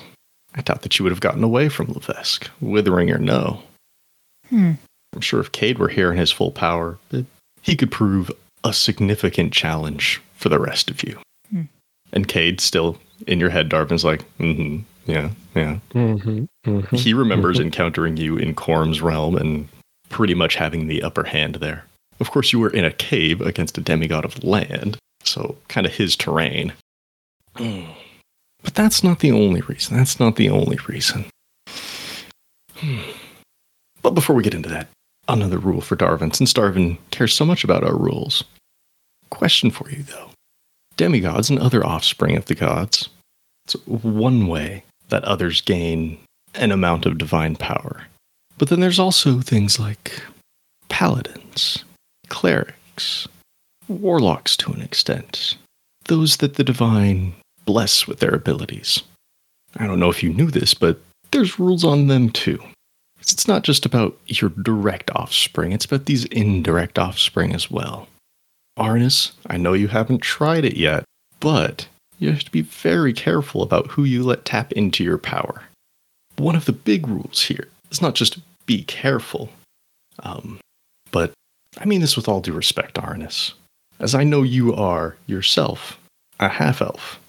[0.53, 3.63] I doubt that you would have gotten away from Levesque, withering or no.
[4.49, 4.73] Hmm.
[5.13, 7.25] I'm sure if Cade were here in his full power, that
[7.61, 8.31] he could prove
[8.63, 11.17] a significant challenge for the rest of you.
[11.49, 11.63] Hmm.
[12.11, 14.79] And Cade still in your head, Darvin's like, mm-hmm,
[15.09, 15.79] yeah, yeah.
[15.93, 16.97] Mhm, mhm.
[16.97, 19.67] He remembers encountering you in Corm's realm and
[20.09, 21.85] pretty much having the upper hand there.
[22.19, 25.93] Of course, you were in a cave against a demigod of land, so kind of
[25.93, 26.73] his terrain.
[28.63, 29.95] But that's not the only reason.
[29.95, 31.25] That's not the only reason.
[34.01, 34.87] But before we get into that,
[35.27, 38.43] another rule for Darvin, since Darvin cares so much about our rules.
[39.31, 40.29] Question for you, though.
[40.95, 43.09] Demigods and other offspring of the gods.
[43.65, 46.19] It's one way that others gain
[46.53, 48.05] an amount of divine power.
[48.57, 50.21] But then there's also things like
[50.89, 51.83] paladins,
[52.29, 53.27] clerics,
[53.87, 55.57] warlocks to an extent,
[56.05, 59.01] those that the divine bless with their abilities.
[59.77, 62.59] I don't know if you knew this, but there's rules on them too.
[63.19, 68.07] It's not just about your direct offspring, it's about these indirect offspring as well.
[68.77, 71.03] Arnis, I know you haven't tried it yet,
[71.39, 71.87] but
[72.19, 75.63] you have to be very careful about who you let tap into your power.
[76.37, 79.49] One of the big rules here is not just be careful,
[80.19, 80.59] um,
[81.11, 81.31] but
[81.77, 83.53] I mean this with all due respect, Arnis,
[83.99, 85.99] as I know you are yourself
[86.39, 87.19] a half elf,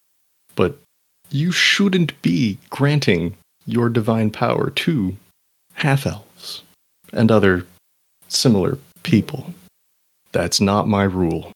[0.57, 0.79] but
[1.31, 5.16] you shouldn't be granting your divine power to
[5.74, 6.62] half elves
[7.12, 7.66] and other
[8.29, 9.55] similar people.
[10.33, 11.52] That's not my rule.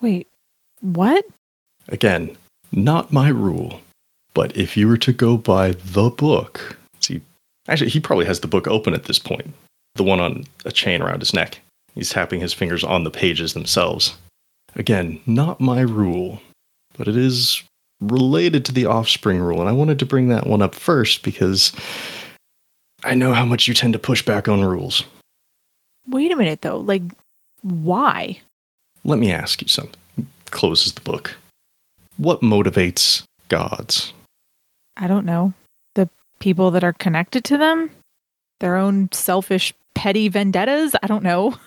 [0.00, 0.26] Wait,
[0.80, 1.24] what?
[1.88, 2.36] Again,
[2.72, 3.80] not my rule.
[4.34, 6.79] But if you were to go by the book,
[7.70, 9.54] actually, he probably has the book open at this point,
[9.94, 11.60] the one on a chain around his neck.
[11.94, 14.16] He's tapping his fingers on the pages themselves.
[14.76, 16.40] Again, not my rule,
[16.96, 17.62] but it is
[18.00, 19.60] related to the offspring rule.
[19.60, 21.72] And I wanted to bring that one up first because
[23.04, 25.04] I know how much you tend to push back on rules.
[26.08, 26.78] Wait a minute, though.
[26.78, 27.02] Like,
[27.62, 28.40] why?
[29.04, 29.96] Let me ask you something.
[30.46, 31.36] Closes the book.
[32.16, 34.12] What motivates gods?
[34.96, 35.54] I don't know.
[36.40, 37.90] People that are connected to them?
[38.58, 40.96] Their own selfish, petty vendettas?
[41.02, 41.56] I don't know.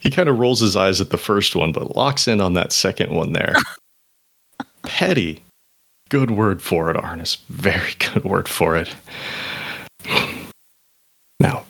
[0.00, 2.72] He kind of rolls his eyes at the first one, but locks in on that
[2.72, 3.54] second one there.
[4.82, 5.42] petty.
[6.10, 7.38] Good word for it, Arnis.
[7.48, 8.94] Very good word for it.
[11.40, 11.64] Now,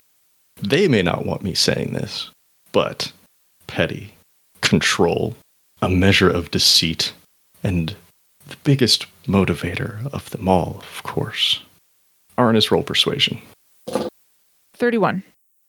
[0.61, 2.31] they may not want me saying this,
[2.73, 3.13] but
[3.69, 4.15] petty,
[4.61, 5.37] control,
[5.81, 7.13] a measure of deceit,
[7.63, 7.95] and
[8.49, 11.63] the biggest motivator of them all, of course.
[12.37, 13.41] Arnis roll persuasion.
[14.77, 15.23] 31.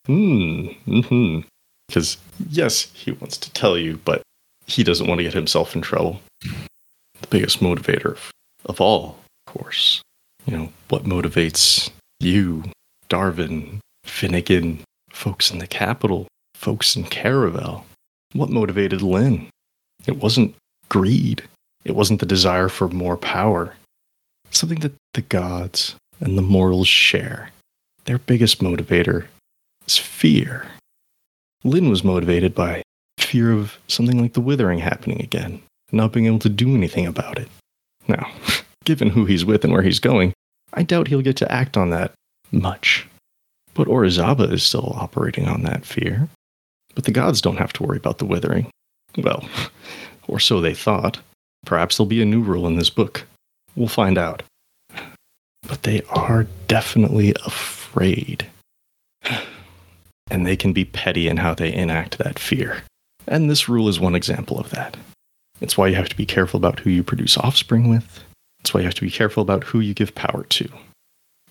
[0.08, 0.67] Hmm.
[0.86, 1.39] hmm
[1.88, 2.17] Because,
[2.49, 4.21] yes, he wants to tell you, but
[4.67, 6.21] he doesn't want to get himself in trouble.
[6.41, 8.17] The biggest motivator
[8.65, 10.01] of, all, of course.
[10.45, 12.63] You know, what motivates you,
[13.10, 17.86] Darvin, Finnegan, folks in the capital, folks in Caravel?
[18.34, 19.49] What motivated Lynn?
[20.06, 20.56] It wasn't
[20.89, 21.43] greed.
[21.84, 23.75] It wasn't the desire for more power.
[24.51, 27.49] Something that the gods and the mortals share.
[28.06, 29.25] Their biggest motivator
[29.88, 30.67] is fear.
[31.63, 32.84] Lynn was motivated by
[33.19, 37.39] fear of something like the withering happening again, not being able to do anything about
[37.39, 37.49] it.
[38.08, 38.32] Now,
[38.86, 40.34] given who he's with and where he's going,
[40.73, 42.13] I doubt he'll get to act on that
[42.51, 43.08] much.
[43.73, 46.30] But Orizaba is still operating on that fear.
[46.93, 48.69] But the gods don't have to worry about the withering.
[49.17, 49.47] Well,
[50.28, 51.19] or so they thought.
[51.65, 53.25] Perhaps there'll be a new rule in this book.
[53.75, 54.43] We'll find out.
[55.67, 58.47] But they are definitely afraid.
[60.30, 62.84] And they can be petty in how they enact that fear.
[63.28, 64.97] And this rule is one example of that.
[65.62, 68.23] It's why you have to be careful about who you produce offspring with.
[68.60, 70.67] It's why you have to be careful about who you give power to.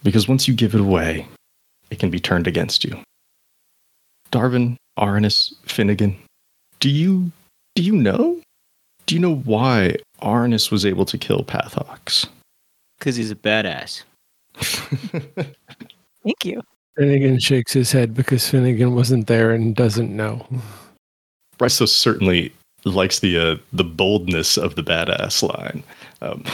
[0.03, 1.27] Because once you give it away,
[1.91, 2.99] it can be turned against you.
[4.31, 6.17] Darvin, Arnis, Finnegan,
[6.81, 7.31] do you
[7.75, 8.41] do you know?
[9.07, 12.29] Do you know why Arnis was able to kill Pathox?
[13.05, 14.03] Because he's a badass.
[14.55, 16.63] Thank you.
[16.97, 20.47] Finnegan shakes his head because Finnegan wasn't there and doesn't know.
[21.59, 22.51] Bryso certainly
[22.87, 25.83] likes the uh, the boldness of the badass line.
[26.23, 26.45] Um,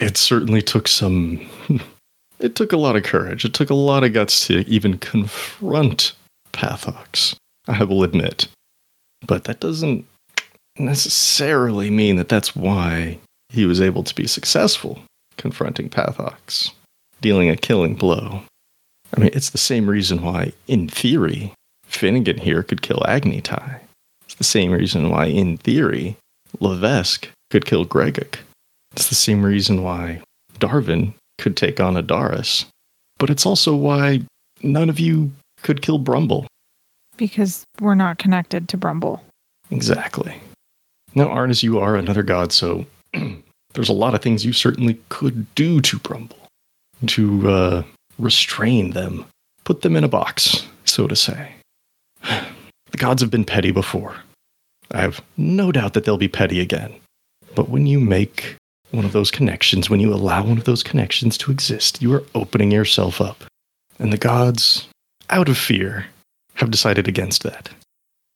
[0.00, 1.46] it certainly took some.
[2.38, 3.46] It took a lot of courage.
[3.46, 6.12] It took a lot of guts to even confront
[6.52, 7.34] Pathox.
[7.66, 8.46] I will admit,
[9.26, 10.04] but that doesn't
[10.78, 15.00] necessarily mean that that's why he was able to be successful
[15.36, 16.72] confronting Pathox,
[17.20, 18.42] dealing a killing blow.
[19.16, 21.52] I mean, it's the same reason why, in theory,
[21.86, 23.80] Finnegan here could kill Agni Agnitai.
[24.24, 26.16] It's the same reason why, in theory,
[26.60, 28.38] Levesque could kill Gregok.
[28.92, 30.22] It's the same reason why
[30.58, 32.66] Darvin could take on Adaris.
[33.18, 34.22] But it's also why
[34.62, 35.32] none of you
[35.62, 36.46] could kill Brumble.
[37.16, 39.22] Because we're not connected to Brumble.
[39.70, 40.40] Exactly.
[41.14, 42.84] Now, Arnis, you are another god, so
[43.76, 46.48] there's a lot of things you certainly could do to Brumble
[47.06, 47.82] to uh,
[48.18, 49.26] restrain them,
[49.64, 51.52] put them in a box, so to say.
[52.92, 54.16] The gods have been petty before.
[54.92, 56.94] I have no doubt that they'll be petty again.
[57.54, 58.56] But when you make
[58.92, 62.22] one of those connections, when you allow one of those connections to exist, you are
[62.36, 63.44] opening yourself up.
[63.98, 64.88] And the gods,
[65.30, 66.06] out of fear,
[66.54, 67.68] have decided against that.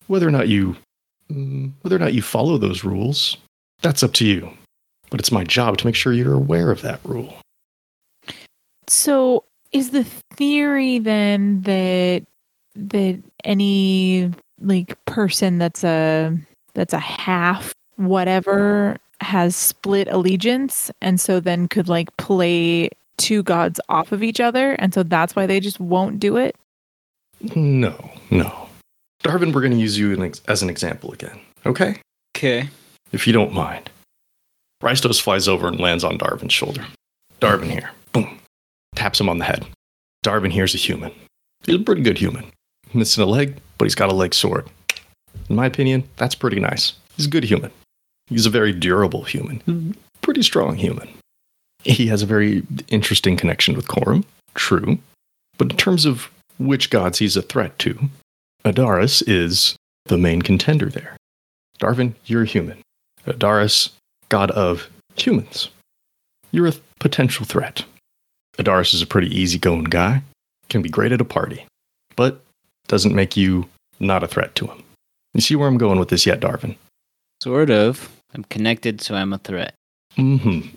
[0.08, 0.76] Whether or not you
[1.30, 3.36] mm, whether or not you follow those rules,
[3.82, 4.50] that's up to you.
[5.10, 7.36] But it's my job to make sure you're aware of that rule.
[8.86, 12.24] So is the theory then that
[12.74, 16.36] that any like person that's a
[16.74, 23.78] that's a half whatever has split allegiance and so then could like play two gods
[23.88, 26.56] off of each other and so that's why they just won't do it?
[27.54, 28.68] No, no.
[29.22, 32.00] Darvin, we're going to use you an ex- as an example again, okay?
[32.36, 32.68] Okay.
[33.12, 33.90] If you don't mind.
[34.82, 36.86] Rystos flies over and lands on Darvin's shoulder.
[37.40, 37.90] Darvin here.
[38.12, 38.38] Boom.
[38.94, 39.66] Taps him on the head.
[40.24, 41.12] Darvin here's a human.
[41.64, 42.46] He's a pretty good human.
[42.94, 44.68] Missing a leg, but he's got a leg sword.
[45.48, 46.94] In my opinion, that's pretty nice.
[47.16, 47.70] He's a good human.
[48.28, 49.96] He's a very durable human.
[50.22, 51.08] Pretty strong human.
[51.82, 54.24] He has a very interesting connection with Corum.
[54.54, 54.98] True.
[55.58, 57.98] But in terms of which gods he's a threat to,
[58.64, 59.76] Adaris is
[60.06, 61.16] the main contender there.
[61.78, 62.82] Darvin, you're a human.
[63.26, 63.90] Adaris,
[64.30, 65.68] god of humans.
[66.50, 67.84] You're a potential threat.
[68.56, 70.22] Adaris is a pretty easygoing guy,
[70.68, 71.66] can be great at a party,
[72.16, 72.42] but
[72.88, 73.68] doesn't make you
[74.00, 74.82] not a threat to him.
[75.34, 76.76] You see where I'm going with this yet, Darvin?
[77.42, 78.10] Sort of.
[78.34, 79.74] I'm connected, so I'm a threat.
[80.16, 80.74] Mm-hmm.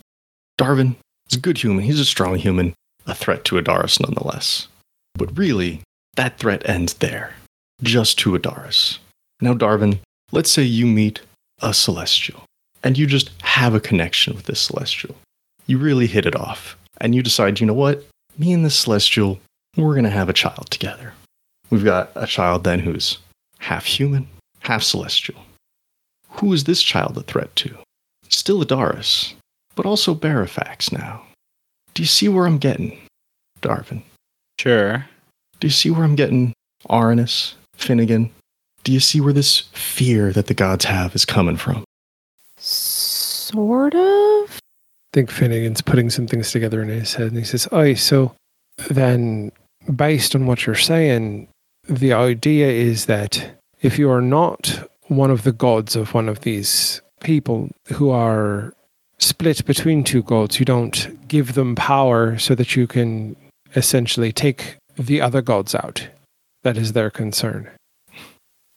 [0.60, 0.95] Darvin
[1.30, 1.84] is a good human.
[1.84, 2.74] He's a strong human,
[3.08, 4.68] a threat to Adaris nonetheless.
[5.16, 5.82] But really,
[6.16, 7.34] that threat ends there,
[7.82, 8.99] just to Adaris.
[9.41, 9.99] Now, Darvin,
[10.32, 11.22] let's say you meet
[11.62, 12.43] a celestial,
[12.84, 15.15] and you just have a connection with this celestial.
[15.65, 18.05] You really hit it off, and you decide, you know what?
[18.38, 19.39] Me and this celestial,
[19.77, 21.13] we're going to have a child together.
[21.69, 23.17] We've got a child then who's
[23.59, 24.27] half human,
[24.59, 25.39] half celestial.
[26.29, 27.77] Who is this child a threat to?
[28.27, 29.34] Still Adaris,
[29.75, 31.23] but also Barafax now.
[31.93, 32.99] Do you see where I'm getting,
[33.61, 34.01] Darvin?
[34.59, 35.05] Sure.
[35.59, 36.53] Do you see where I'm getting,
[36.89, 38.31] Arnis, Finnegan?
[38.84, 41.84] Do you see where this fear that the gods have is coming from?
[43.54, 44.49] Sort of.
[44.49, 48.34] I think Finnegan's putting some things together in his head and he says, Oh, so
[48.89, 49.51] then
[49.95, 51.47] based on what you're saying,
[51.88, 56.39] the idea is that if you are not one of the gods of one of
[56.41, 58.74] these people who are
[59.20, 63.36] split between two gods, you don't give them power so that you can
[63.76, 66.08] essentially take the other gods out.
[66.64, 67.70] That is their concern.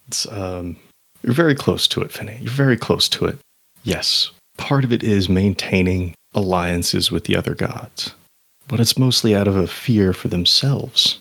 [0.09, 0.77] It's um
[1.22, 2.39] you're very close to it, Finney.
[2.41, 3.39] You're very close to it.
[3.83, 8.12] Yes, part of it is maintaining alliances with the other gods,
[8.68, 11.18] but it's mostly out of a fear for themselves.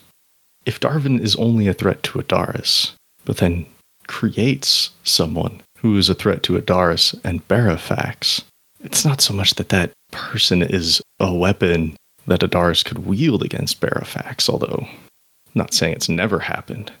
[0.64, 2.92] If Darvin is only a threat to Adaris,
[3.24, 3.66] but then
[4.06, 8.42] creates someone who is a threat to Adaris and Barafax,
[8.80, 13.80] it's not so much that that person is a weapon that Adaris could wield against
[13.80, 16.92] Barafax, although I'm not saying it's never happened.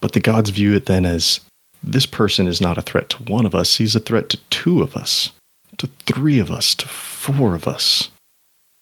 [0.00, 1.40] But the gods view it then as
[1.82, 4.82] this person is not a threat to one of us, he's a threat to two
[4.82, 5.30] of us,
[5.78, 8.10] to three of us, to four of us.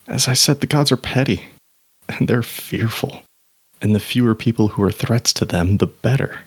[0.07, 1.45] As I said, the gods are petty,
[2.09, 3.22] and they're fearful.
[3.80, 6.40] And the fewer people who are threats to them, the better.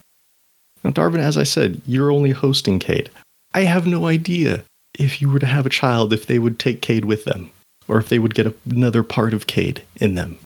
[0.83, 3.09] Now, Darvin, as I said, you're only hosting Cade.
[3.53, 4.63] I have no idea
[4.97, 7.51] if you were to have a child, if they would take Cade with them,
[7.87, 10.37] or if they would get another part of Cade in them.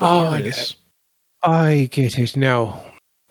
[0.00, 0.76] Oh, I get it.
[1.42, 2.82] I get it now.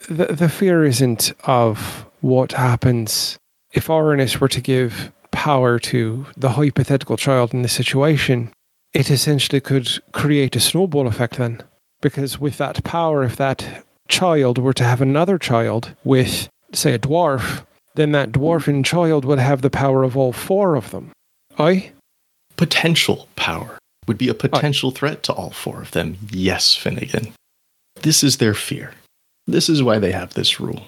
[0.08, 3.38] The, the fear isn't of what happens
[3.74, 5.12] if Oranus were to give
[5.44, 8.50] power to the hypothetical child in this situation.
[8.94, 11.62] It essentially could create a snowball effect then.
[12.02, 17.00] Because with that power, if that child were to have another child with, say, a
[17.00, 17.66] dwarf,
[17.96, 21.12] then that dwarfin child would have the power of all four of them.
[21.60, 21.92] Aye?
[22.56, 23.78] potential power
[24.08, 26.18] would be a potential threat to all four of them.
[26.32, 27.34] Yes, Finnegan.
[28.02, 28.94] This is their fear.
[29.48, 30.86] This is why they have this rule.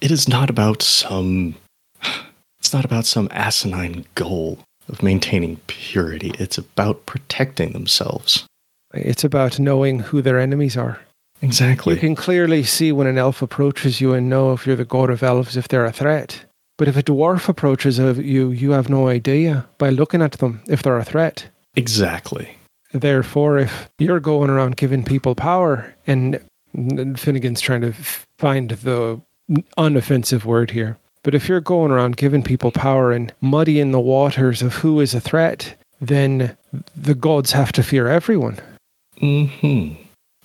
[0.00, 1.54] It is not about some
[2.62, 4.56] it's not about some asinine goal
[4.88, 6.30] of maintaining purity.
[6.38, 8.46] It's about protecting themselves.
[8.94, 11.00] It's about knowing who their enemies are.
[11.40, 11.94] Exactly.
[11.94, 15.10] You can clearly see when an elf approaches you and know if you're the god
[15.10, 16.44] of elves if they're a threat.
[16.78, 20.84] But if a dwarf approaches you, you have no idea by looking at them if
[20.84, 21.48] they're a threat.
[21.74, 22.56] exactly.
[22.92, 26.38] Therefore, if you're going around giving people power, and
[27.16, 27.92] Finnegan's trying to
[28.38, 29.20] find the
[29.76, 34.62] unoffensive word here, but if you're going around giving people power and muddying the waters
[34.62, 36.56] of who is a threat, then
[36.96, 38.58] the gods have to fear everyone.
[39.18, 39.92] hmm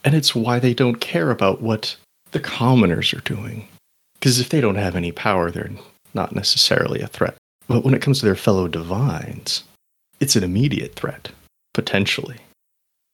[0.03, 1.95] And it's why they don't care about what
[2.31, 3.67] the commoners are doing.
[4.19, 5.71] Because if they don't have any power, they're
[6.13, 7.35] not necessarily a threat.
[7.67, 9.63] But when it comes to their fellow divines,
[10.19, 11.29] it's an immediate threat,
[11.73, 12.37] potentially.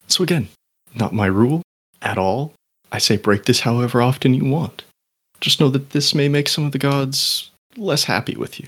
[0.08, 0.50] So again,
[0.96, 1.62] not my rule
[2.02, 2.54] at all.
[2.92, 4.84] I say break this however often you want.
[5.42, 8.68] Just know that this may make some of the gods less happy with you.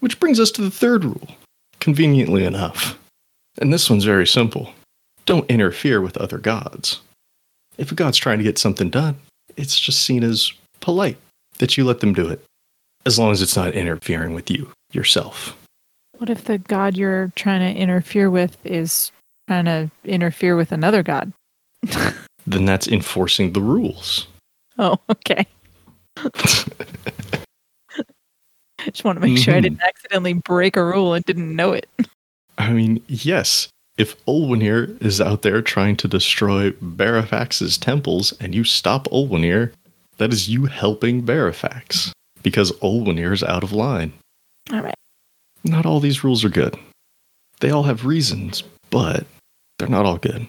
[0.00, 1.28] Which brings us to the third rule,
[1.80, 2.98] conveniently enough.
[3.58, 4.72] And this one's very simple
[5.24, 7.00] don't interfere with other gods.
[7.78, 9.16] If a god's trying to get something done,
[9.56, 11.18] it's just seen as polite
[11.58, 12.44] that you let them do it,
[13.04, 15.56] as long as it's not interfering with you yourself.
[16.18, 19.10] What if the god you're trying to interfere with is
[19.48, 21.32] trying to interfere with another god?
[22.46, 24.26] Then that's enforcing the rules.
[24.78, 25.46] Oh, okay.
[28.92, 29.88] Just want to make sure I didn't mm-hmm.
[29.88, 31.88] accidentally break a rule and didn't know it.
[32.58, 33.68] I mean, yes,
[33.98, 39.72] if Ulwanir is out there trying to destroy Barafax's temples and you stop Ulwanir,
[40.18, 42.12] that is you helping Barafax
[42.42, 44.12] because Ulwanir is out of line.
[44.72, 44.94] All right.
[45.64, 46.78] Not all these rules are good.
[47.60, 49.26] They all have reasons, but
[49.78, 50.46] they're not all good.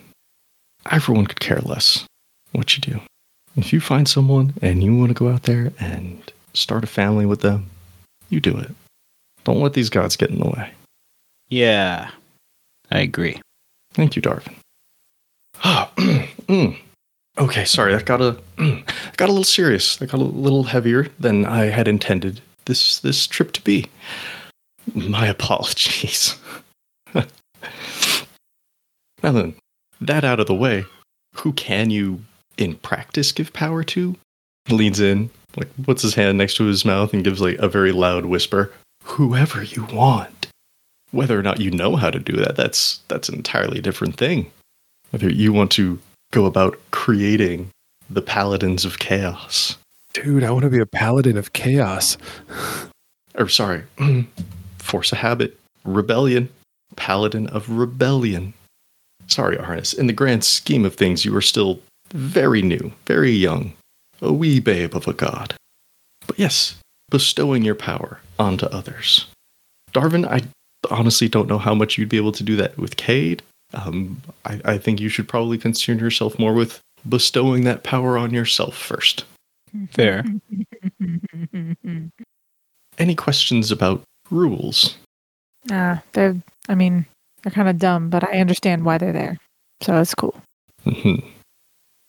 [0.92, 2.06] Everyone could care less
[2.52, 3.02] what you do.
[3.56, 6.22] If you find someone and you want to go out there and
[6.54, 7.70] start a family with them,
[8.30, 8.72] you do it.
[9.44, 10.72] Don't let these gods get in the way.
[11.50, 12.12] Yeah,
[12.92, 13.40] I agree.
[13.94, 14.56] Thank you, Darvin.
[15.64, 16.78] Ah, mm.
[17.38, 18.38] Okay, sorry, that got a
[19.18, 19.98] got a little serious.
[19.98, 23.86] That got a little heavier than I had intended this this trip to be.
[24.94, 26.36] My apologies.
[27.14, 27.26] now
[29.22, 29.56] then,
[30.02, 30.86] that out of the way,
[31.36, 32.22] who can you
[32.58, 34.16] in practice give power to?
[34.70, 37.92] Leans in, like puts his hand next to his mouth and gives like a very
[37.92, 38.72] loud whisper.
[39.04, 40.48] Whoever you want.
[41.12, 44.52] Whether or not you know how to do that, that's that's an entirely different thing.
[45.12, 46.00] Whether you want to
[46.32, 47.70] go about creating
[48.10, 49.78] the paladins of chaos.
[50.14, 52.18] Dude, I want to be a paladin of chaos.
[53.36, 53.84] Or sorry,
[54.80, 56.50] force a habit, rebellion,
[56.96, 58.54] paladin of rebellion.
[59.28, 59.98] Sorry, Arnis.
[59.98, 61.80] In the grand scheme of things, you are still
[62.12, 63.74] very new, very young,
[64.22, 65.56] a wee babe of a god.
[66.26, 66.76] But yes,
[67.10, 69.28] bestowing your power onto others.
[69.94, 70.42] Darvin, I
[70.92, 73.42] honestly don't know how much you'd be able to do that with Cade.
[73.74, 78.34] Um, I, I think you should probably concern yourself more with bestowing that power on
[78.34, 79.26] yourself first.
[79.92, 80.24] Fair.
[82.98, 84.02] Any questions about
[84.32, 84.98] rules?
[85.66, 86.36] Nah, they're,
[86.70, 87.06] I mean,
[87.44, 89.38] they're kind of dumb, but I understand why they're there.
[89.82, 90.36] So it's cool.
[90.86, 91.24] Mhm.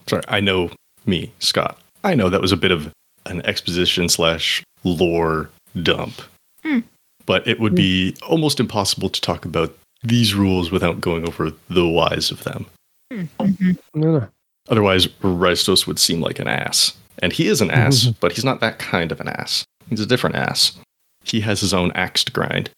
[0.07, 0.71] Sorry, I know
[1.05, 1.79] me, Scott.
[2.05, 2.93] I know that was a bit of
[3.27, 5.51] an exposition slash lore
[5.83, 6.21] dump.
[6.63, 6.81] Hmm.
[7.27, 11.87] But it would be almost impossible to talk about these rules without going over the
[11.87, 12.67] whys of them.
[13.11, 14.29] No, no.
[14.69, 16.95] Otherwise, Rystos would seem like an ass.
[17.21, 19.65] And he is an ass, but he's not that kind of an ass.
[19.91, 20.79] He's a different ass.
[21.25, 22.71] He has his own axe to grind.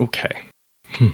[0.00, 0.46] Okay.
[0.86, 1.08] Hmm.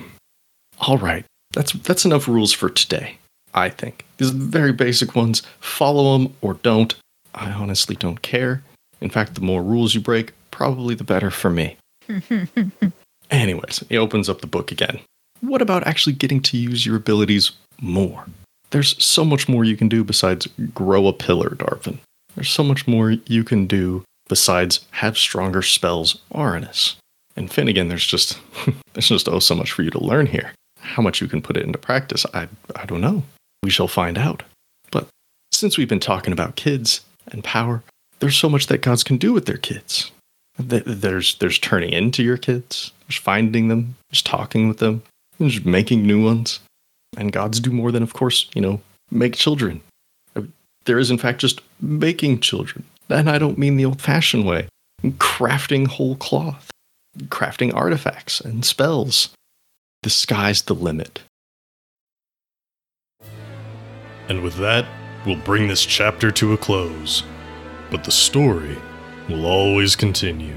[0.80, 1.24] All right.
[1.52, 3.18] That's that's enough rules for today.
[3.54, 5.42] I think these are the very basic ones.
[5.60, 6.94] Follow them or don't.
[7.34, 8.62] I honestly don't care.
[9.00, 11.76] In fact, the more rules you break, probably the better for me.
[13.30, 15.00] Anyways, he opens up the book again.
[15.40, 18.26] What about actually getting to use your abilities more?
[18.70, 21.98] There's so much more you can do besides grow a pillar, Darvin.
[22.34, 26.96] There's so much more you can do besides have stronger spells, Arnis.
[27.36, 28.38] And Finnegan, there's just
[28.92, 30.52] there's just oh so much for you to learn here.
[30.78, 33.22] How much you can put it into practice, I I don't know.
[33.62, 34.42] We shall find out.
[34.90, 35.08] But
[35.52, 37.00] since we've been talking about kids
[37.32, 37.82] and power,
[38.18, 40.10] there's so much that gods can do with their kids.
[40.58, 45.02] There's there's turning into your kids, there's finding them, there's talking with them,
[45.38, 46.60] there's making new ones.
[47.16, 49.80] And gods do more than, of course, you know, make children.
[50.36, 50.42] Uh,
[50.84, 52.84] There is, in fact, just making children.
[53.08, 54.68] And I don't mean the old fashioned way
[55.02, 56.70] crafting whole cloth,
[57.28, 59.30] crafting artifacts and spells.
[60.02, 61.20] The sky's the limit.
[64.28, 64.86] And with that,
[65.26, 67.22] we'll bring this chapter to a close.
[67.90, 68.76] But the story
[69.28, 70.56] will always continue.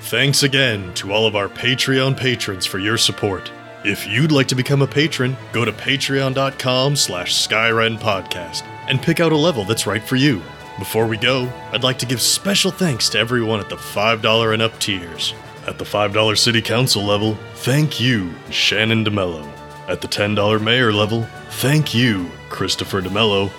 [0.00, 3.50] Thanks again to all of our Patreon patrons for your support.
[3.84, 9.20] If you'd like to become a patron, go to patreon.com slash Skyrend Podcast and pick
[9.20, 10.42] out a level that's right for you.
[10.78, 14.62] Before we go, I'd like to give special thanks to everyone at the $5 and
[14.62, 15.34] up tiers.
[15.66, 19.46] At the $5 City Council level, thank you, Shannon DeMello.
[19.88, 23.50] At the $10 Mayor level, thank you, Christopher DeMello.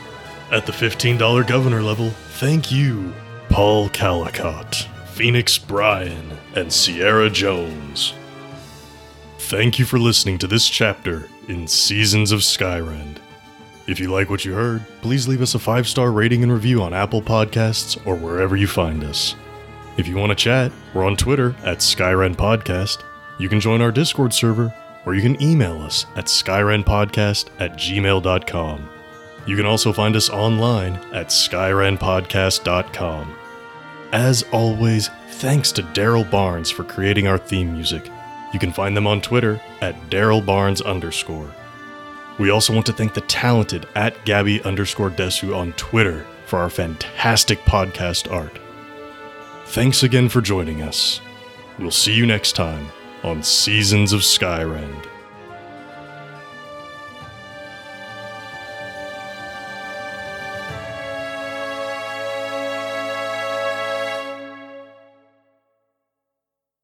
[0.52, 3.14] At the $15 Governor level, thank you,
[3.50, 8.14] Paul Calicott, Phoenix Bryan, and Sierra Jones.
[9.38, 13.18] Thank you for listening to this chapter in Seasons of Skyrend.
[13.88, 16.82] If you like what you heard, please leave us a five star rating and review
[16.82, 19.36] on Apple Podcasts or wherever you find us.
[19.98, 23.04] If you want to chat, we're on Twitter at Skyrend Podcast.
[23.40, 24.74] You can join our Discord server,
[25.06, 28.90] or you can email us at skyrendpodcast at gmail.com.
[29.48, 33.36] You can also find us online at skyrendpodcast.com.
[34.14, 38.10] As always, thanks to Daryl Barnes for creating our theme music.
[38.54, 41.50] You can find them on Twitter at Daryl Barnes underscore.
[42.38, 46.70] We also want to thank the talented at Gabby underscore Desu on Twitter for our
[46.70, 48.60] fantastic podcast art.
[49.68, 51.22] Thanks again for joining us.
[51.80, 52.88] We'll see you next time
[53.24, 55.11] on Seasons of Skyrend.